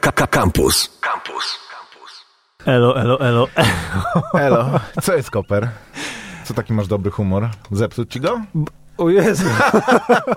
[0.00, 0.98] Campus.
[1.00, 1.58] Campus.
[2.66, 3.48] Elo, elo, elo.
[4.34, 5.68] Elo, co jest koper?
[6.44, 7.48] Co taki masz dobry humor?
[7.70, 8.40] Zepsuć ci go?
[8.98, 9.44] O Jezu.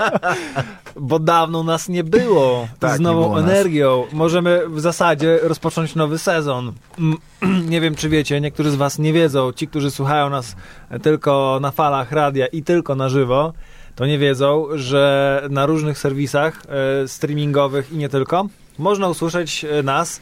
[0.96, 3.44] Bo dawno nas nie było Tak, z nową było nas.
[3.52, 4.06] energią.
[4.14, 6.74] Możemy w zasadzie rozpocząć nowy sezon.
[7.70, 9.52] Nie wiem, czy wiecie, niektórzy z was nie wiedzą.
[9.52, 10.56] Ci, którzy słuchają nas
[11.02, 13.54] tylko na falach radia i tylko na żywo,
[13.96, 16.62] to nie wiedzą, że na różnych serwisach
[17.04, 20.22] e, streamingowych i nie tylko można usłyszeć e, nas e,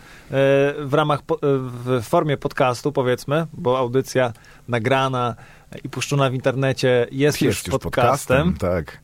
[0.80, 4.34] w ramach, e, w formie podcastu, powiedzmy, bo audycja
[4.68, 5.36] nagrana
[5.84, 8.54] i puszczona w internecie jest już Jest już podcastem.
[8.60, 9.00] Tak.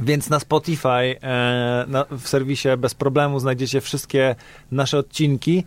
[0.00, 1.16] Więc na Spotify,
[1.86, 4.34] na, w serwisie bez problemu znajdziecie wszystkie
[4.70, 5.64] nasze odcinki,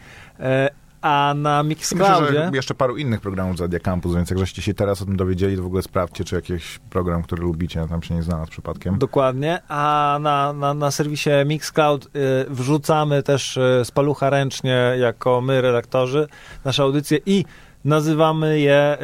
[1.01, 2.33] a na Myślę, Mixcloudzie...
[2.33, 5.17] że jeszcze paru innych programów z Radia Campus, więc jak żeście się teraz o tym
[5.17, 8.97] dowiedzieli, to w ogóle sprawdźcie, czy jakiś program, który lubicie, tam się nie znalazł przypadkiem.
[8.97, 12.09] Dokładnie, a na, na, na serwisie Mixcloud y,
[12.49, 16.27] wrzucamy też y, z palucha ręcznie, jako my, redaktorzy,
[16.65, 17.45] nasze audycje i
[17.85, 18.97] nazywamy je,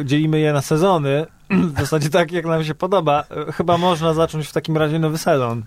[0.00, 1.26] y, dzielimy je na sezony,
[1.76, 3.24] w zasadzie tak, jak nam się podoba.
[3.52, 5.62] Chyba można zacząć w takim razie nowy sezon.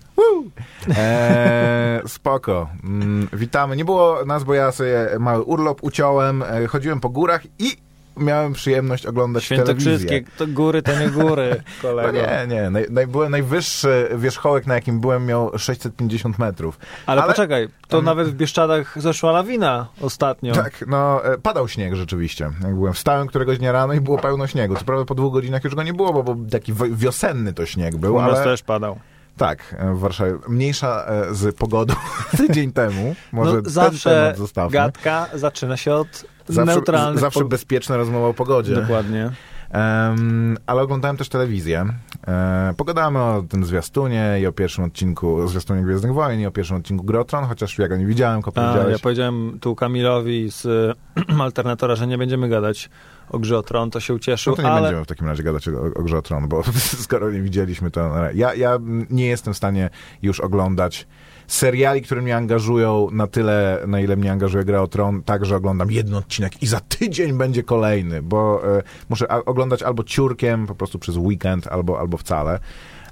[0.96, 2.68] Eee, spoko.
[2.84, 3.76] Mm, witamy.
[3.76, 7.87] Nie było nas, bo ja sobie mały urlop uciąłem, e, chodziłem po górach i
[8.18, 9.74] miałem przyjemność oglądać telewizję.
[9.80, 11.50] Świętokrzyskie, to góry to nie góry,
[11.82, 12.12] No kolego.
[12.12, 12.70] nie, nie.
[12.70, 16.78] Naj, naj, byłem najwyższy wierzchołek, na jakim byłem, miał 650 metrów.
[17.06, 20.54] Ale, Ale- poczekaj, to Um, nawet w Bieszczadach zeszła lawina ostatnio.
[20.54, 22.50] Tak, no, e, padał śnieg rzeczywiście.
[22.62, 24.76] Jak byłem, wstałem któregoś dnia rano i było pełno śniegu.
[24.76, 27.96] Co prawda po dwóch godzinach już go nie było, bo, bo taki wiosenny to śnieg
[27.96, 28.44] był, U nas ale...
[28.44, 28.98] też padał.
[29.38, 30.34] Tak, e, w Warszawie.
[30.48, 31.94] Mniejsza e, z pogodą
[32.36, 33.14] tydzień temu.
[33.32, 34.34] Może no, zawsze
[34.70, 37.20] gadka zaczyna się od Zawsze, neutralnych...
[37.20, 38.74] zawsze po- bezpieczna rozmowa o pogodzie.
[38.74, 39.30] Dokładnie.
[39.70, 41.86] Em, ale oglądałem też telewizję.
[42.28, 46.76] E, pogadamy o tym zwiastunie i o pierwszym odcinku, zwiastunie Gwiezdnych Wojen i o pierwszym
[46.76, 48.92] odcinku Grotron, chociaż ja go nie widziałem, ko A, powiedziałeś.
[48.92, 50.66] ja powiedziałem tu Kamilowi z
[51.42, 52.90] Alternatora, że nie będziemy gadać
[53.30, 54.82] o grze o Tron, to się ucieszył, No to nie ale...
[54.82, 56.62] będziemy w takim razie gadać o, o grze o Tron, bo
[57.04, 58.14] skoro nie widzieliśmy to...
[58.34, 58.78] Ja, ja
[59.10, 59.90] nie jestem w stanie
[60.22, 61.06] już oglądać
[61.46, 65.56] seriali, które mnie angażują na tyle, na ile mnie angażuje gra o Tron, tak, że
[65.56, 70.66] oglądam jeden odcinek i za tydzień będzie kolejny, bo e, muszę a, oglądać albo ciurkiem,
[70.66, 72.58] po prostu przez weekend, albo, albo wcale.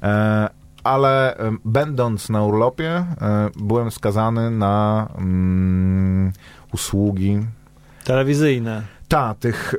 [0.03, 0.49] E,
[0.85, 3.07] ale będąc na urlopie, e,
[3.57, 6.33] byłem skazany na mm,
[6.73, 7.41] usługi
[8.07, 8.83] Telewizyjne.
[9.09, 9.75] Ta, tych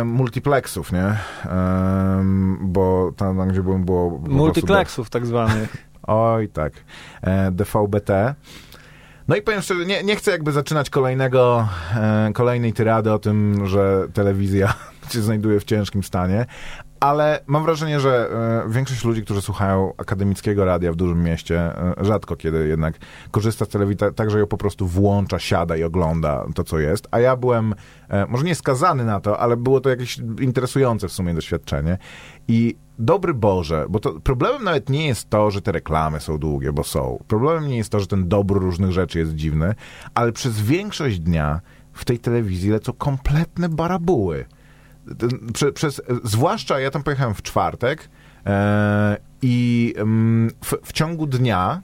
[0.00, 1.16] e, multiplexów, nie?
[1.50, 4.20] Em, bo tam, gdzie byłem, było...
[4.28, 5.76] Multiplexów tak zwanych.
[6.06, 6.72] Oj, tak.
[7.22, 8.34] E, DVB-T.
[9.28, 13.66] No i powiem szczerze, nie, nie chcę jakby zaczynać kolejnego, e, kolejnej tyrady o tym,
[13.66, 14.74] że telewizja
[15.12, 16.46] się znajduje w ciężkim stanie,
[17.04, 18.30] ale mam wrażenie, że
[18.66, 22.94] e, większość ludzi, którzy słuchają akademickiego radia w dużym mieście, e, rzadko kiedy jednak
[23.30, 26.78] korzysta z telewizji ta- tak, że ją po prostu włącza, siada i ogląda to, co
[26.78, 27.08] jest.
[27.10, 27.74] A ja byłem,
[28.08, 31.98] e, może nie skazany na to, ale było to jakieś interesujące w sumie doświadczenie.
[32.48, 36.72] I dobry Boże, bo to problemem nawet nie jest to, że te reklamy są długie,
[36.72, 37.24] bo są.
[37.28, 39.74] Problemem nie jest to, że ten dobór różnych rzeczy jest dziwny,
[40.14, 41.60] ale przez większość dnia
[41.92, 44.44] w tej telewizji lecą kompletne barabuły
[45.52, 48.08] prze, przez, zwłaszcza ja tam pojechałem w czwartek
[48.46, 51.82] e, i mm, w, w ciągu dnia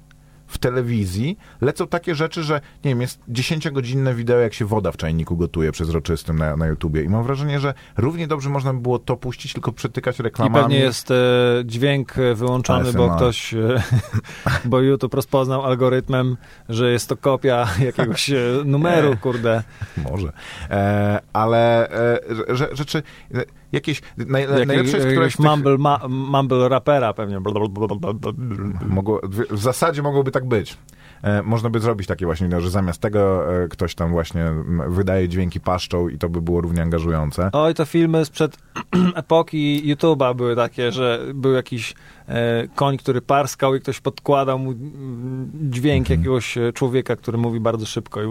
[0.50, 4.96] w telewizji lecą takie rzeczy, że nie wiem, jest 10-godzinne wideo, jak się woda w
[4.96, 8.98] czajniku gotuje przezroczystym na, na YouTubie i mam wrażenie, że równie dobrze można by było
[8.98, 10.62] to puścić, tylko przytykać I reklamami.
[10.62, 11.14] pewnie jest e,
[11.64, 13.16] dźwięk e, wyłączony, bo ASMR.
[13.16, 13.82] ktoś, e,
[14.70, 16.36] bo YouTube rozpoznał algorytmem,
[16.68, 19.62] że jest to kopia jakiegoś e, numeru, kurde.
[20.10, 20.32] Może.
[20.70, 22.20] E, ale e,
[22.72, 23.02] rzeczy,
[23.72, 27.40] jakieś, naj, Jak, najlepsze jest któreś tych, mumble, ma, mumble rapera pewnie.
[28.88, 30.76] Mogło, w w zasadzie mogłoby tak być.
[31.22, 34.52] E, można by zrobić takie właśnie, no, że zamiast tego e, ktoś tam właśnie
[34.88, 37.50] wydaje dźwięki paszczą i to by było równie angażujące.
[37.52, 38.58] Oj, to filmy sprzed
[39.14, 41.94] epoki YouTube'a były takie, że był jakiś
[42.28, 46.20] e, koń, który parskał i ktoś podkładał mu mm, dźwięk Mhm.
[46.20, 48.26] jakiegoś człowieka, który mówi bardzo szybko i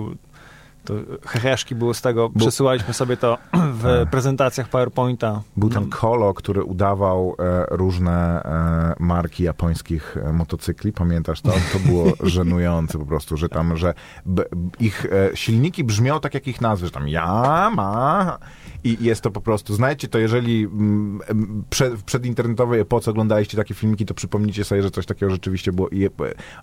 [0.85, 0.94] to
[1.27, 2.30] heheszki było z tego.
[2.38, 3.38] Przesyłaliśmy sobie to
[3.80, 4.09] w Tak.
[4.09, 5.42] prezentacjach PowerPointa.
[5.57, 11.51] Był ten No, Kolo, który udawał e, różne e, marki japońskich e, motocykli, pamiętasz to?
[11.74, 13.94] To było żenujące po prostu, że tam, że
[14.80, 18.38] ich e, silniki brzmią tak jak ich nazwy, że tam Yamaha
[18.83, 23.73] i jest to po prostu, znajdźcie to, jeżeli mm, przed, w przedinternetowej epoce oglądaliście takie
[23.73, 26.09] filmiki, to przypomnijcie sobie, że coś takiego rzeczywiście było i e,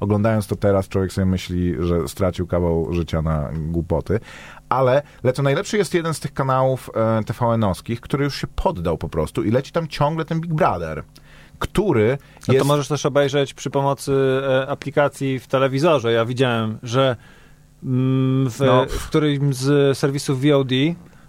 [0.00, 4.20] oglądając to teraz człowiek sobie myśli, że stracił kawał życia na głupoty,
[4.68, 9.08] ale lecą najlepszy jest jeden z tych kanałów e, TVN-owskich, który już się poddał po
[9.08, 11.02] prostu i leci tam ciągle ten Big Brother,
[11.58, 12.18] który
[12.48, 12.64] No jest...
[12.64, 14.12] to możesz też obejrzeć przy pomocy
[14.48, 16.12] e, aplikacji w telewizorze.
[16.12, 17.16] Ja widziałem, że
[17.84, 18.86] mm, w, No.
[18.88, 20.70] w którymś z serwisów VOD,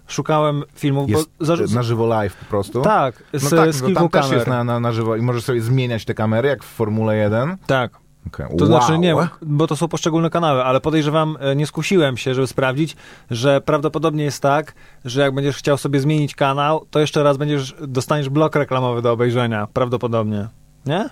[0.08, 2.82] szukałem filmów, Jest bo zarzu- na żywo live po prostu?
[2.82, 5.22] tak, No z, tak, z no kilku tam też jest na, na, na żywo i
[5.22, 7.56] możesz sobie zmieniać te kamery, jak w Formule 1.
[7.66, 7.90] Tak.
[8.26, 8.56] Okay.
[8.58, 12.46] To znaczy nie, bo to są poszczególne kanały, ale podejrzewam, e, nie skusiłem się, żeby
[12.46, 12.96] sprawdzić,
[13.30, 14.74] że prawdopodobnie jest tak,
[15.04, 19.12] że jak będziesz chciał sobie zmienić kanał, to jeszcze raz będziesz, dostaniesz blok reklamowy do
[19.12, 20.48] obejrzenia, prawdopodobnie.
[20.86, 21.10] Nie?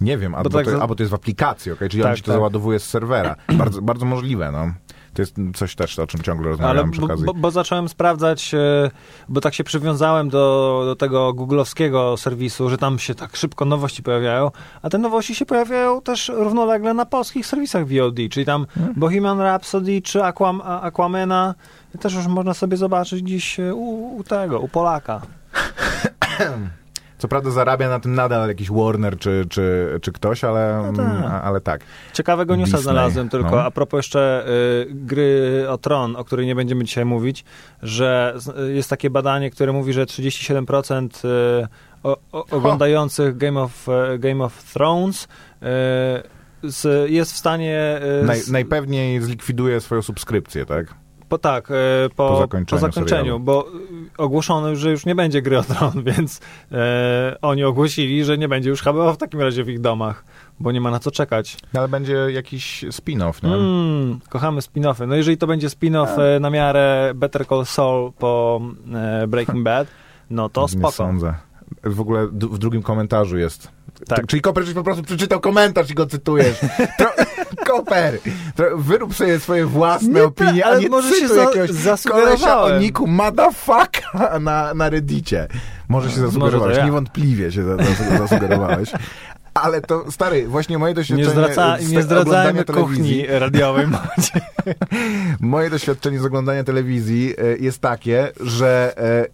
[0.00, 1.88] Nie wiem, albo, tak to, za- albo to jest w aplikacji, okay?
[1.88, 2.36] czyli on Tak, ci to tak.
[2.36, 3.36] załadowuje z serwera.
[3.54, 4.72] Bardzo, bardzo możliwe, no.
[5.14, 7.26] To jest coś też, o czym ciągle rozmawiamy Ale przy okazji.
[7.26, 8.90] bo, bo zacząłem sprawdzać, e,
[9.28, 14.02] bo tak się przywiązałem do, do tego googlowskiego serwisu, że tam się tak szybko nowości
[14.02, 14.50] pojawiają,
[14.82, 18.94] a te nowości się pojawiają też równolegle na polskich serwisach VOD, czyli tam Hmm.
[18.96, 21.54] Bohemian Rhapsody czy Aquam, Aquamena,
[22.00, 25.20] też już można sobie zobaczyć gdzieś e, u, u tego, u Polaka.
[27.22, 31.06] Co prawda zarabia na tym nadal jakiś Warner czy, czy, czy ktoś, ale, No tak.
[31.12, 31.80] mm, a- ale tak.
[32.12, 33.62] Ciekawego newsa Disney, znalazłem tylko, no.
[33.62, 37.44] a propos jeszcze y, gry o Tron, o której nie będziemy dzisiaj mówić,
[37.82, 38.34] że
[38.68, 41.26] y, jest takie badanie, które mówi, że 37%
[41.62, 41.68] y,
[42.02, 45.28] o, o, oglądających Game of, e, Game of Thrones y,
[46.62, 48.00] z, jest w stanie...
[48.22, 50.94] y, Naj, z, najpewniej zlikwiduje swoją subskrypcję, tak?
[51.32, 51.74] Po, tak, y,
[52.16, 55.92] po, Po zakończeniu po zakończeniu bo y, ogłoszono, że już nie będzie gry o Tron,
[56.12, 56.40] więc y,
[57.42, 60.24] oni ogłosili, że nie będzie już HBO w takim razie w ich domach,
[60.60, 61.56] bo nie ma na co czekać.
[61.74, 63.54] No, ale będzie jakiś spin-off, nie?
[63.54, 65.06] Mm, kochamy spin-offy.
[65.08, 68.60] No jeżeli to będzie spin-off e, na miarę Better Call Saul po
[68.94, 69.88] e, Breaking Bad,
[70.30, 70.92] no to nie spoko.
[70.92, 71.34] sądzę.
[71.84, 73.68] W ogóle w drugim komentarzu jest.
[74.08, 74.26] Tak.
[74.26, 76.56] Czyli Koper, po prostu przeczytał komentarz i go cytujesz.
[76.98, 77.10] Tro...
[77.66, 78.18] Koper,
[78.56, 78.78] tro...
[78.78, 82.76] wyrób sobie swoje własne Nie, opinie, ale a nie może się za- zasugerowałem.
[82.76, 85.48] o niku motherfucker na, na reddicie.
[85.88, 86.86] Może się Może zasugerowałeś, to ja.
[86.86, 88.90] niewątpliwie się za- za- zasugerowałeś.
[89.54, 93.86] Ale to, stary, właśnie moje Nie, doświadczenie zdradza, z nie te- oglądania zdradzajmy kuchni radiowej.
[94.16, 94.40] Macie.
[95.40, 99.26] Moje doświadczenie z oglądania telewizji e, jest takie, że e,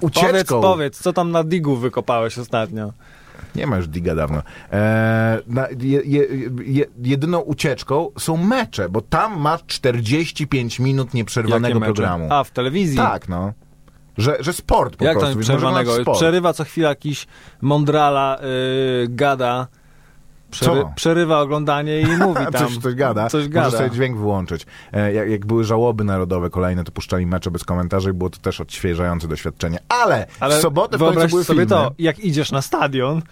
[0.00, 0.28] ucieczką...
[0.30, 2.92] powiedz, powiedz, co tam na digu wykopałeś ostatnio?
[3.54, 4.42] Nie ma już diga dawno.
[4.72, 6.26] E, na, je, je,
[6.64, 12.28] je, jedyną ucieczką są mecze, bo tam masz 45 minut nieprzerwanego programu.
[12.30, 12.96] A, w telewizji?
[12.96, 13.52] Tak, no.
[14.18, 15.38] Że, że sport po Jak prostu.
[15.38, 15.92] przerwanego?
[16.14, 17.26] Przerywa co chwila jakiś
[17.60, 19.66] mądrala y, gada.
[20.50, 20.92] Przery, Co?
[20.94, 22.68] przerywa oglądanie i mówi tam.
[22.68, 23.28] Coś, coś gada.
[23.28, 23.66] Coś gada.
[23.66, 24.66] Możesz sobie dźwięk wyłączyć.
[24.92, 28.38] E, jak, jak były żałoby narodowe kolejne, to puszczali mecze bez komentarzy i było to
[28.38, 29.78] też odświeżające doświadczenie.
[29.88, 31.66] Ale, Ale w sobotę w końcu były sobie filmy.
[31.66, 33.22] to, jak idziesz na stadion,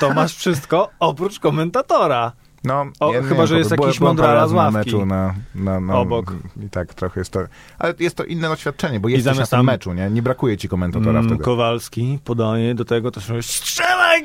[0.00, 2.32] to masz wszystko oprócz komentatora.
[2.66, 4.76] No, O, nie chyba, wiem, że jest jakiś mądrala z ławki.
[4.78, 6.32] meczu na, na, na, Obok.
[6.66, 7.40] I tak trochę jest to...
[7.78, 10.10] Ale jest to inne doświadczenie, bo jesteś na tym tam- meczu, nie?
[10.10, 11.44] Nie brakuje ci komentatora Mm, wtedy.
[11.44, 14.22] Kowalski podaje do tego też strzelaj!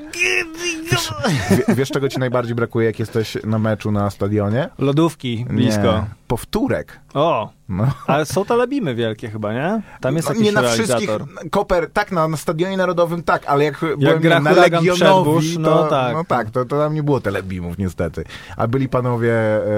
[1.51, 4.69] Wie, wiesz, czego ci najbardziej brakuje, jak jesteś na meczu na stadionie?
[4.79, 5.83] Lodówki blisko.
[5.83, 6.03] Nie.
[6.31, 7.00] Powtórek.
[7.13, 7.88] O, No.
[8.07, 9.81] ale są telebimy wielkie chyba, nie?
[10.01, 11.10] Tam jest No, jakiś nie na wszystkich,
[11.51, 15.83] Koper, tak, na, na Stadionie Narodowym tak, ale jak, byłem gra na Legionowi, to, no
[15.88, 16.13] tak.
[16.13, 18.24] no tak, to, to tam nie było telebimów niestety,
[18.57, 19.33] a byli panowie,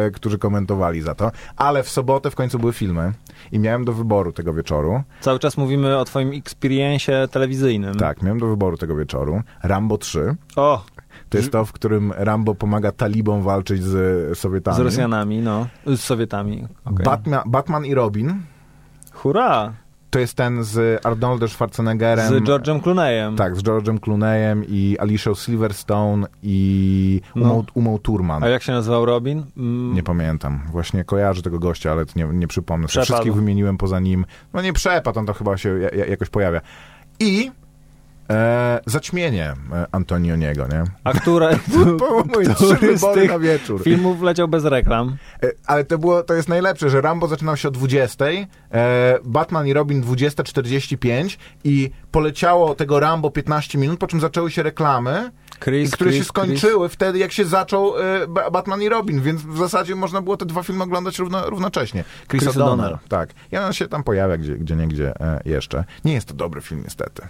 [0.05, 3.11] e, którzy komentowali za to, ale w sobotę w końcu były filmy
[3.51, 7.95] i miałem do wyboru tego wieczoru, Cały czas mówimy o twoim experiencie telewizyjnym.
[7.95, 10.83] tak, miałem do wyboru tego wieczoru, Rambo 3, O,
[11.33, 14.77] to jest to, w którym Rambo pomaga talibom walczyć z Sowietami.
[14.77, 15.67] z Rosjanami, no.
[15.85, 16.67] Z Sowietami.
[16.85, 17.05] okej.
[17.05, 18.33] Batman, Batman i Robin,
[19.13, 19.73] Hurra!
[20.09, 22.27] to jest ten z Arnoldem Schwarzeneggerem.
[22.29, 23.35] Z George'em Clooneyem.
[23.35, 27.41] Tak, z George'em Clooneyem i Alicia Silverstone i No.
[27.51, 28.43] Umą, Umą Turman.
[28.43, 29.43] A jak się nazywał Robin?
[29.57, 30.59] Mm, Nie pamiętam.
[30.71, 32.87] Właśnie kojarzę tego gościa, ale nie, nie przypomnę.
[32.87, 33.05] Przepadł.
[33.05, 34.25] Wszystkich wymieniłem poza nim.
[34.53, 36.61] No nie przepadł, on to chyba się ja, ja, jakoś pojawia.
[37.19, 37.51] I
[38.33, 40.83] e, zaćmienie e, Antonioniego, nie?
[41.03, 41.49] A które,
[42.55, 43.83] trzy który z tych na wieczór.
[43.83, 45.17] filmów leciał bez reklam?
[45.43, 49.67] E, Ale to było, to jest najlepsze, że Rambo zaczynał się o 20, e, Batman
[49.67, 55.31] i Robin 20.45 i poleciało tego Rambo 15 minut, po czym zaczęły się reklamy,
[55.63, 59.41] Chris, które Chris, się skończyły wtedy, jak się zaczął e, Ba- Batman i Robin, więc
[59.41, 62.03] w zasadzie można było te dwa filmy oglądać równo, równocześnie.
[62.27, 62.77] Chris, Chris O'Donnell.
[62.77, 62.97] O'Donnell.
[63.09, 63.29] Tak.
[63.51, 65.83] Ja on się tam pojawia gdzie, gdzie niegdzie e, jeszcze.
[66.05, 67.21] Nie jest to dobry film, niestety.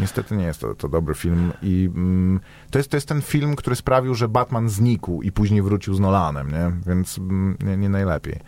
[0.00, 2.40] Niestety nie jest to, to dobry film i mm,
[2.70, 6.00] to, jest, to jest ten film, który sprawił, że Batman znikł i później wrócił z
[6.00, 6.72] Nolanem, nie?
[6.86, 8.40] Więc mm, nie, nie najlepiej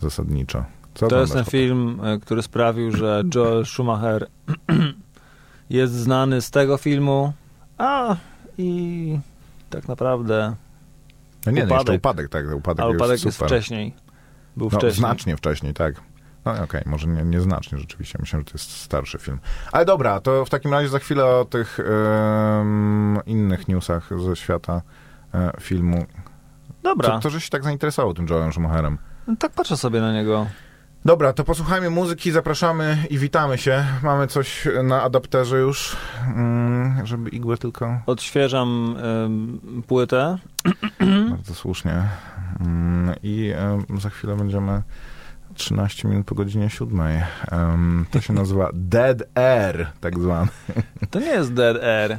[0.00, 0.64] To zasadniczo.
[0.94, 4.26] Co jest ten film, e, który sprawił, że Joel Schumacher
[5.70, 7.32] jest znany z tego filmu,
[7.78, 8.16] a
[8.58, 9.18] i
[9.70, 10.54] tak naprawdę
[11.46, 12.00] No nie, no, jeszcze Upadek.
[12.00, 13.94] upadek, tak, upadek, a upadek jest wcześniej.
[14.56, 14.98] Był No, wcześniej.
[14.98, 15.94] znacznie wcześniej, tak.
[16.46, 18.18] No okej, może nie, nieznacznie rzeczywiście.
[18.20, 19.38] Myślę, że to jest starszy film.
[19.72, 21.78] Ale dobra, to w takim razie za chwilę o tych
[23.26, 24.82] innych newsach ze świata
[25.34, 26.06] e, filmu.
[26.82, 27.08] Dobra.
[27.08, 28.98] Co, co żeś się tak zainteresował tym Joelem Schumacherem?
[29.26, 30.46] No, tak patrzę sobie na niego.
[31.04, 33.84] Dobra, to posłuchajmy muzyki, zapraszamy i witamy się.
[34.02, 38.00] Mamy coś na adapterze już, mm, żeby igłę tylko...
[38.06, 40.38] Odświeżam ym, płytę.
[41.30, 42.02] Bardzo słusznie.
[42.60, 43.52] Mm, I
[43.90, 44.82] ym, za chwilę będziemy
[45.56, 47.00] 13 minut po godzinie 7.
[47.52, 50.48] Ym, to się nazywa Dead Air, tak zwany.
[51.10, 52.18] To nie jest Dead Air.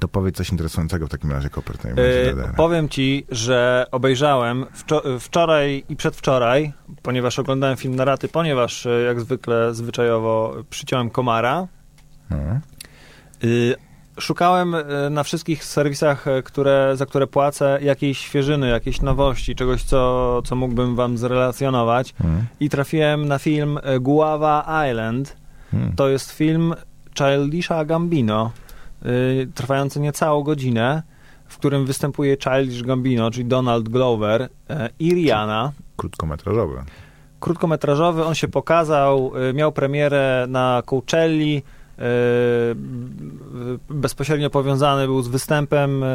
[0.00, 1.78] To powiedz coś interesującego w takim razie, Koper.
[1.78, 8.04] To nie Yy, powiem ci, że obejrzałem wczo- wczoraj i przedwczoraj, ponieważ oglądałem film na
[8.04, 11.66] raty, ponieważ e, jak zwykle zwyczajowo przyciąłem komara.
[12.30, 12.36] No.
[13.44, 13.74] Y,
[14.20, 19.82] Szukałem e, na wszystkich serwisach, e, które, za które płacę, jakiejś świeżyny, jakiejś nowości, czegoś,
[19.82, 22.14] co, co mógłbym wam zrelacjonować.
[22.24, 22.46] Mm.
[22.60, 25.36] I trafiłem na film e, Guava Island.
[25.72, 25.92] Mm.
[25.96, 26.74] To jest film
[27.14, 28.50] Childisha Gambino,
[29.06, 31.02] y, trwający niecałą godzinę,
[31.46, 34.48] w którym występuje Childish Gambino, czyli Donald Glover y,
[34.98, 35.72] i Rihanna.
[35.96, 36.84] Krótkometrażowy.
[37.40, 41.62] Krótkometrażowy, on się pokazał, y, miał premierę na Coachelli,
[43.90, 46.06] bezpośrednio powiązany był z występem y,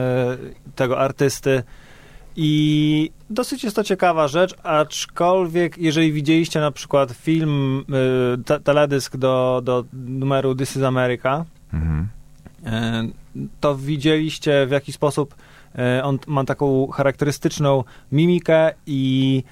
[0.75, 1.63] tego artysty.
[2.35, 7.85] I dosyć jest to ciekawa rzecz, aczkolwiek jeżeli widzieliście na przykład film,
[8.39, 12.07] y, te, teledysk do, do numeru This is America, Mhm.
[13.59, 15.35] To widzieliście w jaki sposób
[16.03, 19.43] on ma taką charakterystyczną mimikę i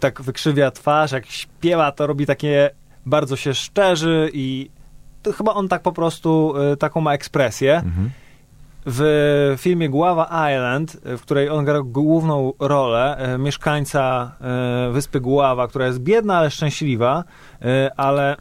[0.00, 2.70] tak wykrzywia twarz, jak śpiewa, to robi takie
[3.06, 4.70] bardzo się szczerzy i
[5.36, 7.76] chyba on tak po prostu e, taką ma ekspresję.
[7.76, 8.10] Mhm.
[8.86, 14.32] W filmie Guava Island, w której on gra główną rolę e, mieszkańca
[14.92, 17.24] wyspy Guava, która jest biedna, ale szczęśliwa,
[17.96, 18.36] ale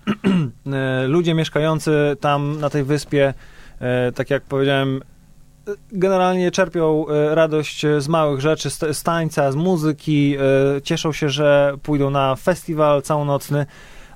[1.07, 3.33] ludzie mieszkający tam na tej wyspie,
[4.15, 5.01] tak jak powiedziałem,
[5.91, 10.35] generalnie czerpią radość z małych rzeczy, z, tańca, z muzyki,
[10.83, 13.65] cieszą się, że pójdą na festiwal całonocny,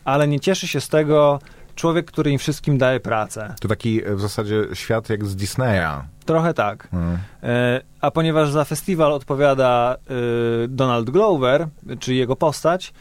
[0.06, 1.40] ale nie cieszy się z tego
[1.76, 3.56] człowiek, który im wszystkim daje pracę.
[3.62, 6.02] To taki e, w zasadzie świat jak z Disneya.
[6.26, 6.88] Trochę tak.
[6.94, 7.18] Mm.
[7.44, 11.68] E, A ponieważ za festiwal odpowiada e, Donald Glover,
[12.00, 12.94] czyli jego postać,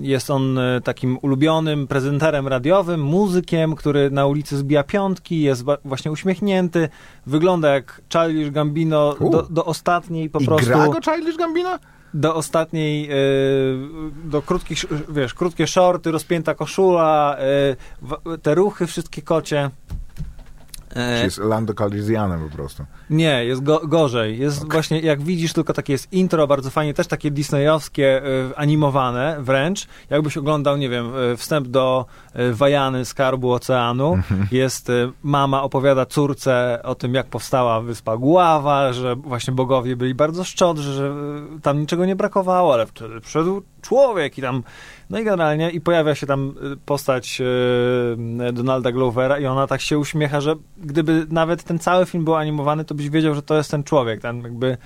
[0.00, 6.88] jest on takim ulubionym prezenterem radiowym, muzykiem, który na ulicy zbija piątki, jest właśnie uśmiechnięty,
[7.26, 11.78] wygląda jak Childish Gambino do, do ostatniej po I prostu gra go Childish Gambino?
[12.14, 13.14] Do ostatniej, e,
[14.24, 19.70] do krótkich, sz- wiesz, krótkie shorty, rozpięta koszula, e, te ruchy wszystkie kocie.
[20.94, 22.84] E, Czy jest Lando Calrissianem po prostu?
[23.10, 24.38] nie, jest go, gorzej.
[24.38, 29.36] Jest właśnie, jak widzisz, tylko takie jest intro, bardzo fajnie, też takie disneyowskie, e, animowane
[29.40, 29.86] wręcz.
[30.10, 34.18] Jakbyś oglądał, nie wiem, e, wstęp do e, Wajany, Skarbu Oceanu.
[34.52, 40.14] Jest, e, mama opowiada córce o tym, jak powstała wyspa Guawa, że właśnie bogowie byli
[40.14, 44.62] bardzo szczodrzy, że e, tam niczego nie brakowało, ale wtedy przyszedł człowiek i tam,
[45.10, 49.80] no i generalnie, i pojawia się tam e, postać e, Donalda Glovera i ona tak
[49.80, 53.56] się uśmiecha, że gdyby nawet ten cały film był animowany, to byś wiedział, że to
[53.56, 54.20] jest ten człowiek.
[54.20, 54.76] Tam jakby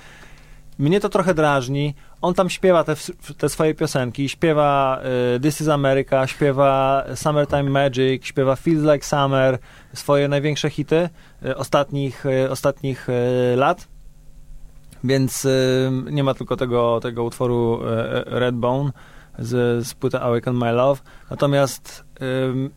[0.79, 1.95] mnie to trochę drażni.
[2.23, 2.95] On tam śpiewa te,
[3.39, 5.01] te swoje piosenki, śpiewa
[5.37, 9.59] e, This is America, śpiewa Summertime Magic, śpiewa Feels Like Summer,
[9.93, 11.09] swoje największe hity
[11.45, 13.89] e, ostatnich, e, ostatnich e, lat.
[15.05, 15.47] Więc
[16.11, 17.81] nie ma tylko tego, tego utworu
[18.27, 18.91] Redbone
[19.39, 21.03] z, z płyty Awaken My Love.
[21.31, 22.05] Natomiast
[22.49, 22.71] ym,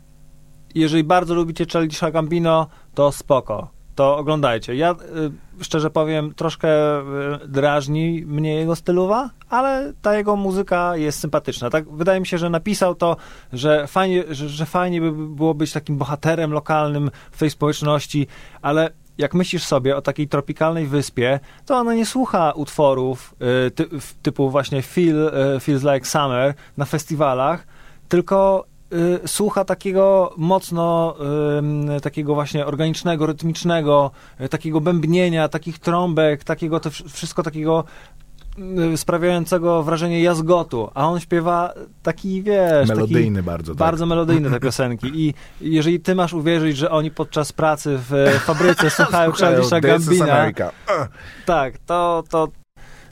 [0.75, 3.71] jeżeli bardzo lubicie Childisha Gambino, to spoko.
[3.95, 4.75] To oglądajcie.
[4.75, 11.19] Ja y, szczerze powiem, troszkę y, drażni mnie jego stylowa, ale ta jego muzyka jest
[11.19, 11.69] sympatyczna.
[11.69, 13.17] Tak, wydaje mi się, że napisał to,
[13.53, 18.27] że fajnie, że, że fajnie by było być takim bohaterem lokalnym w tej społeczności,
[18.61, 18.89] ale
[19.21, 23.35] jak myślisz sobie o takiej tropikalnej wyspie, to ona nie słucha utworów
[23.67, 23.85] y, ty,
[24.21, 27.67] typu właśnie Feel, y, Feels Like Summer na festiwalach,
[28.09, 28.65] tylko
[29.23, 31.15] y, słucha takiego mocno
[32.01, 34.11] takiego właśnie organicznego, rytmicznego,
[34.49, 37.83] takiego bębnienia, takich trąbek, takiego to wsz- wszystko takiego
[38.95, 43.71] sprawiającego wrażenie jazgotu, a on śpiewa taki, wiesz, taki Melodyjny bardzo.
[43.71, 43.77] tak.
[43.79, 48.89] bardzo melodyjne te piosenki i jeżeli ty masz uwierzyć, że oni podczas pracy w fabryce
[49.03, 50.51] słuchają Childisha Gambina,
[51.45, 52.47] tak, to, to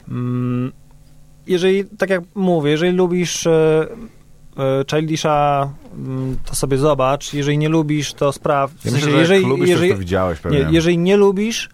[0.08, 0.72] mm,
[1.46, 3.86] jeżeli, tak jak mówię, jeżeli lubisz e,
[4.58, 8.80] e, Childisha, mm, to sobie zobacz, jeżeli nie lubisz, to sprawdź.
[8.80, 10.58] W Ja sensie, myślę, że jeżeli, lubisz, jeżeli, to widziałeś pewnie.
[10.64, 11.70] nie, jeżeli nie lubisz,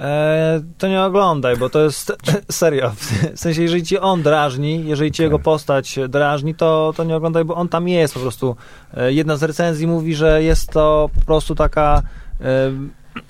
[0.00, 2.12] e, to nie oglądaj, bo to jest
[2.50, 2.90] serio.
[3.34, 5.24] W sensie, jeżeli ci on drażni, jeżeli ci Okej.
[5.26, 8.56] jego postać drażni, to, to nie oglądaj, bo on tam jest po prostu.
[8.94, 12.02] E, jedna z recenzji mówi, że jest to po prostu taka
[12.40, 12.70] e,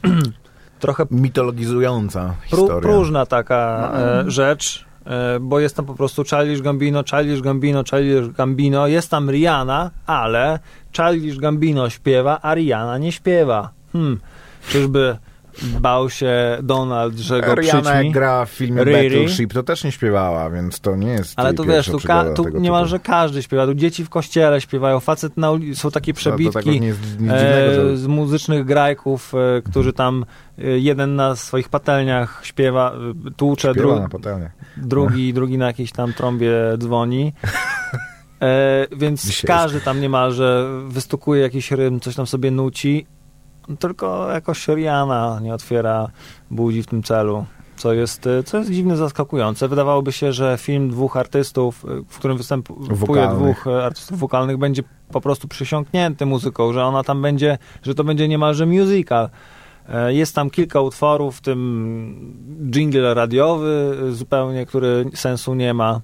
[0.80, 2.80] trochę Mitologizująca historia.
[2.80, 4.00] próżna taka No.
[4.20, 4.84] e, rzecz.
[5.06, 9.90] e, bo jest tam po prostu Childish Gambino, Childish Gambino, Childish Gambino, jest tam Rihanna,
[10.06, 10.58] ale
[10.96, 13.70] Childish Gambino śpiewa, a Rihanna nie śpiewa.
[13.92, 14.20] Hmm,
[14.68, 15.16] czyżby
[15.80, 18.04] bał się Donald, że go Rihanna przyćmi?
[18.06, 19.16] jak gra w filmie Riri.
[19.18, 22.48] Battleship, to też nie śpiewała, więc to nie jest Ale tu wiesz, tu, ka- tu
[22.48, 23.66] niemalże każdy śpiewa.
[23.66, 26.64] Tu dzieci w kościele śpiewają, facet na uli- są takie No, to przebitki tak
[27.28, 27.82] że...
[27.92, 30.24] e, z muzycznych grajków, e, którzy tam
[30.58, 32.92] e, jeden na swoich patelniach śpiewa,
[33.26, 37.32] e, tłucze, dru- na drugi, drugi na jakiejś tam trąbie dzwoni.
[38.42, 43.06] E, więc Dzisiaj każdy tam niemalże wystukuje jakiś rym, coś tam sobie nuci,
[43.78, 46.08] tylko jakoś Rihanna nie otwiera
[46.50, 47.44] budzi w tym celu.
[47.76, 49.68] Co jest, e, co jest dziwnie zaskakujące.
[49.68, 53.36] Wydawałoby się, że film dwóch artystów, e, w którym występuje Wokalnych.
[53.36, 58.04] dwóch e, artystów wokalnych, będzie po prostu przysiągnięty muzyką, że ona tam będzie, że to
[58.04, 59.30] będzie niemalże musical.
[60.08, 66.00] Jest tam kilka utworów, w tym jingle radiowy zupełnie, który sensu nie ma.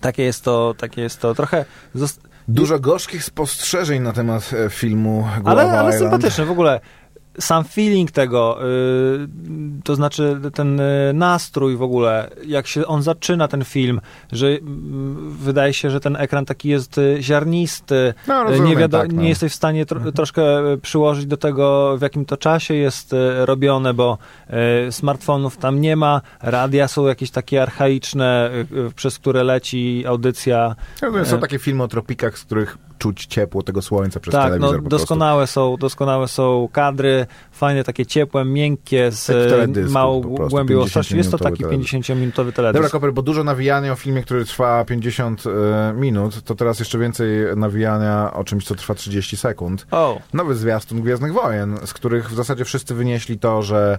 [0.00, 1.64] Takie jest to, takie jest to trochę...
[1.94, 6.12] zost- Dużo gorzkich spostrzeżeń na temat e, filmu Guava Ale, ale Island.
[6.12, 6.80] sympatyczne w ogóle.
[7.40, 9.28] Sam feeling tego, y,
[9.84, 14.00] to znaczy ten y, nastrój w ogóle, jak się on zaczyna ten film,
[14.32, 14.60] że y,
[15.38, 19.22] wydaje się, że ten ekran taki jest ziarnisty, No, rozumiem, nie, wiado- tak, no.
[19.22, 23.14] nie jesteś w stanie tro- troszkę y, przyłożyć do tego, w jakim to czasie jest
[23.44, 24.18] robione, bo
[24.90, 28.50] smartfonów tam nie ma, radia są jakieś takie archaiczne,
[28.96, 33.82] przez które leci audycja No, Są takie filmy o tropikach, z których czuć ciepło tego
[33.82, 34.88] słońca przez tak, telewizor no, prostu.
[34.88, 41.16] doskonałe są, doskonałe są kadry, fajne, takie ciepłe, miękkie, z teledysku małą głębią ostrości.
[41.16, 41.92] Jest to 50-minutowy taki teledysk.
[41.92, 42.92] 50-minutowy Dobra, teledysk.
[42.92, 47.28] Koper, bo dużo nawijania o filmie, który trwa 50 e, minut, to teraz jeszcze więcej
[47.56, 49.86] nawijania o czymś, co trwa 30 sekund.
[49.90, 53.98] O, Nowy zwiastun Gwiezdnych Wojen, z których w zasadzie wszyscy wynieśli to, że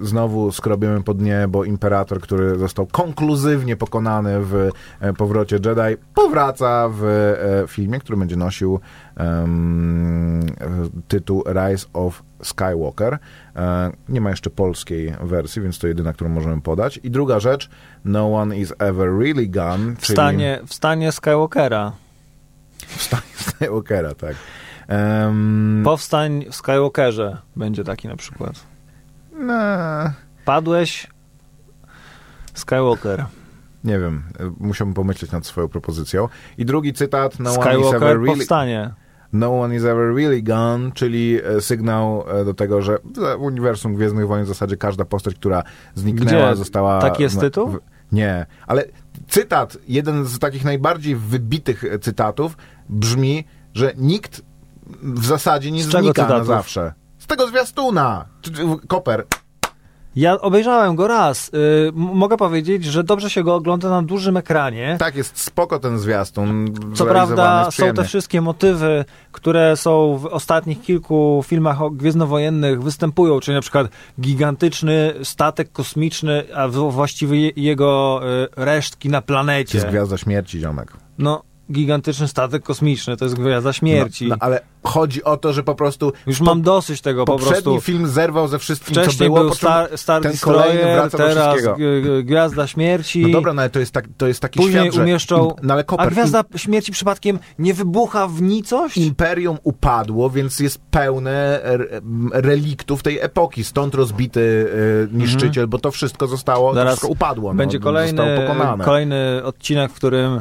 [0.00, 4.70] znowu skrobiemy pod niebo imperator, który został konkluzywnie pokonany w
[5.00, 8.80] e, powrocie Jedi, powraca w e, filmie, który będzie nosił
[9.16, 9.46] e,
[11.08, 13.18] tytuł Rise of Skywalker.
[14.08, 17.00] Nie ma jeszcze polskiej wersji, więc to jedyna, którą możemy podać.
[17.02, 17.70] I druga rzecz,
[18.04, 21.92] No One Is Ever Really Gone, czyli wstanie, wstanie Skywalkera.
[22.86, 24.36] wstanie Skywalkera, tak.
[24.88, 28.52] Em, Powstań w Skywalkerze będzie taki na przykład.
[29.40, 29.52] no,
[30.44, 31.06] Padłeś
[32.54, 33.24] Skywalker.
[33.84, 34.22] Nie wiem,
[34.60, 36.28] musiałbym pomyśleć nad swoją propozycją.
[36.58, 38.90] I drugi cytat, no one, is Skywalker ever really, powstanie.
[39.32, 42.98] no one is ever really gone, czyli e, sygnał e, do tego, że
[43.38, 45.62] w uniwersum Gwiezdnych Wojen w zasadzie każda postać, która
[45.94, 46.56] zniknęła, Gdzie?
[46.56, 47.00] została...
[47.00, 47.68] Taki jest tytuł?
[47.68, 47.78] w-
[48.12, 48.84] nie, ale
[49.28, 52.56] cytat, jeden z takich najbardziej wybitych e, cytatów
[52.88, 53.44] brzmi,
[53.74, 54.42] że nikt
[55.02, 56.46] w zasadzie nie Z czego znika na cytatów?
[56.46, 56.92] zawsze.
[57.18, 58.24] Z tego zwiastuna!
[58.88, 59.26] Koper,
[60.16, 61.48] Ja obejrzałem go raz.
[61.48, 61.52] Y,
[61.88, 64.96] m- mogę powiedzieć, że dobrze się go ogląda na dużym ekranie.
[64.98, 66.66] tak, jest spoko ten zwiastun.
[66.94, 73.54] Co prawda są te wszystkie motywy, które są w ostatnich kilku filmach gwiezdnowojennych występują, czyli
[73.54, 73.88] na przykład
[74.20, 79.78] gigantyczny statek kosmiczny, a właściwie je- jego y, resztki na To planecie.
[79.78, 80.92] jest Gwiazda Śmierci, ziomek.
[81.18, 81.42] No,
[81.72, 84.24] gigantyczny statek kosmiczny, to jest gwiazda śmierci.
[84.28, 87.32] No, no, ale chodzi o to, że po prostu Już po- mam dosyć tego po
[87.32, 87.80] poprzedni prostu.
[87.80, 91.56] film zerwał ze wszystkim, co Wcześniej było, był po Star, Star ten kolejny Destroyer, teraz
[92.24, 93.22] Gwiazda Śmierci.
[93.22, 95.44] No dobra, no ale to jest, tak, to jest taki Później świat, że umieszczą.
[95.50, 98.96] im- no ale A Koper, Gwiazda Śmierci przypadkiem nie wybucha w nicość?
[98.96, 101.60] im, Imperium upadło, więc jest pełne
[102.32, 103.64] reliktów tej epoki.
[103.64, 104.70] Stąd rozbity
[105.12, 106.86] e, niszczyciel, bo to wszystko zostało, to Mhm.
[106.86, 107.52] Zaraz wszystko upadło.
[107.52, 108.84] No, Będzie kolejny, Zostało pokonane.
[108.84, 110.40] kolejny odcinek, w którym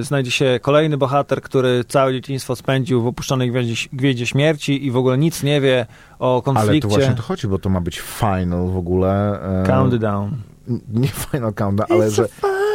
[0.00, 4.96] znajdzie się kolejny bohater, który całe dzieciństwo spędził w opuszczonej gwieździe, gwieździe śmierci i w
[4.96, 5.86] ogóle nic nie wie
[6.18, 6.88] o ale konflikcie.
[6.88, 9.40] to właśnie to chodzi, bo to ma być final w ogóle.
[9.62, 10.30] e, Countdown.
[10.92, 12.69] Nie final countdown, ale że final countdown.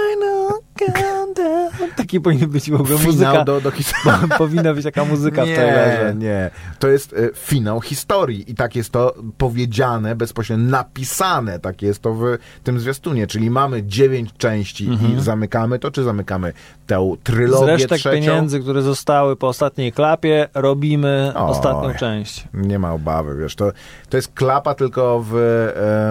[2.06, 3.44] Taki powinien być w ogóle finał muzyka.
[3.44, 4.30] do, do historii.
[4.38, 6.16] Powinna być taka muzyka w nie, trailerze.
[6.16, 6.50] nie.
[6.80, 12.14] To jest e, finał historii i tak jest to powiedziane, bezpośrednio napisane, tak jest to
[12.14, 12.24] w
[12.64, 16.54] tym zwiastunie, czyli mamy dziewięć części i zamykamy to, czy zamykamy
[16.88, 17.16] tę Mhm.
[17.20, 18.20] Z trylogię resztek trzecią?
[18.26, 21.52] pieniędzy, które zostały po ostatniej klapie, robimy Oj.
[21.52, 22.48] ostatnią część.
[22.54, 23.72] Nie ma obawy, wiesz, to,
[24.10, 25.36] to jest klapa tylko w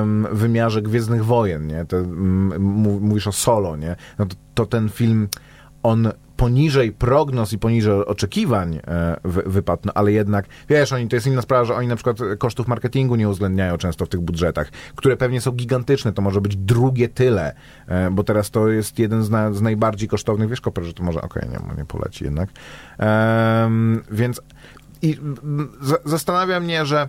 [0.00, 1.84] em, wymiarze Gwiezdnych Wojen, nie?
[1.84, 1.96] To,
[2.58, 3.96] mów- mówisz o solo, nie?
[4.18, 5.28] No to, to ten film,
[5.84, 11.16] on poniżej prognoz i poniżej oczekiwań e, wy, wypadł, no, ale jednak, wiesz, oni, to
[11.16, 14.70] jest inna sprawa, że oni na przykład kosztów marketingu nie uwzględniają często w tych budżetach,
[14.94, 17.54] które pewnie są gigantyczne, to może być drugie tyle,
[17.86, 21.02] e, bo teraz to jest jeden z, na, z najbardziej kosztownych, wiesz, Koper, że to
[21.02, 22.50] może, okej, nie, nie poleci jednak.
[22.98, 24.40] Em, więc
[25.02, 25.18] i
[25.80, 27.08] za- zastanawia mnie, że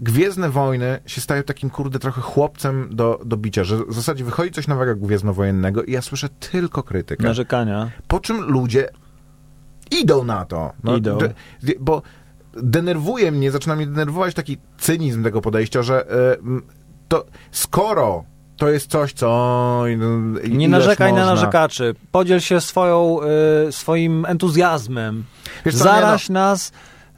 [0.00, 4.50] Gwiezdne Wojny się stają takim, kurde, trochę chłopcem do, do bicia, że w zasadzie wychodzi
[4.50, 7.24] coś nowego gwiezdnowojennego i ja słyszę tylko krytykę.
[7.24, 7.90] Narzekania.
[8.08, 8.88] Po czym ludzie
[9.90, 10.72] idą na to.
[10.84, 11.18] No, Idą.
[11.18, 12.02] d- d- bo
[12.62, 16.06] denerwuje mnie, zaczyna mnie denerwować taki cynizm tego podejścia, że
[16.40, 16.62] m,
[17.08, 18.24] to skoro
[18.56, 19.26] to jest coś, co...
[19.98, 21.94] no, Nie narzekaj na można- narzekaczy.
[22.12, 23.18] Podziel się swoją,
[23.68, 25.24] y, swoim entuzjazmem.
[25.64, 26.72] Wiesz co, Zaraź nas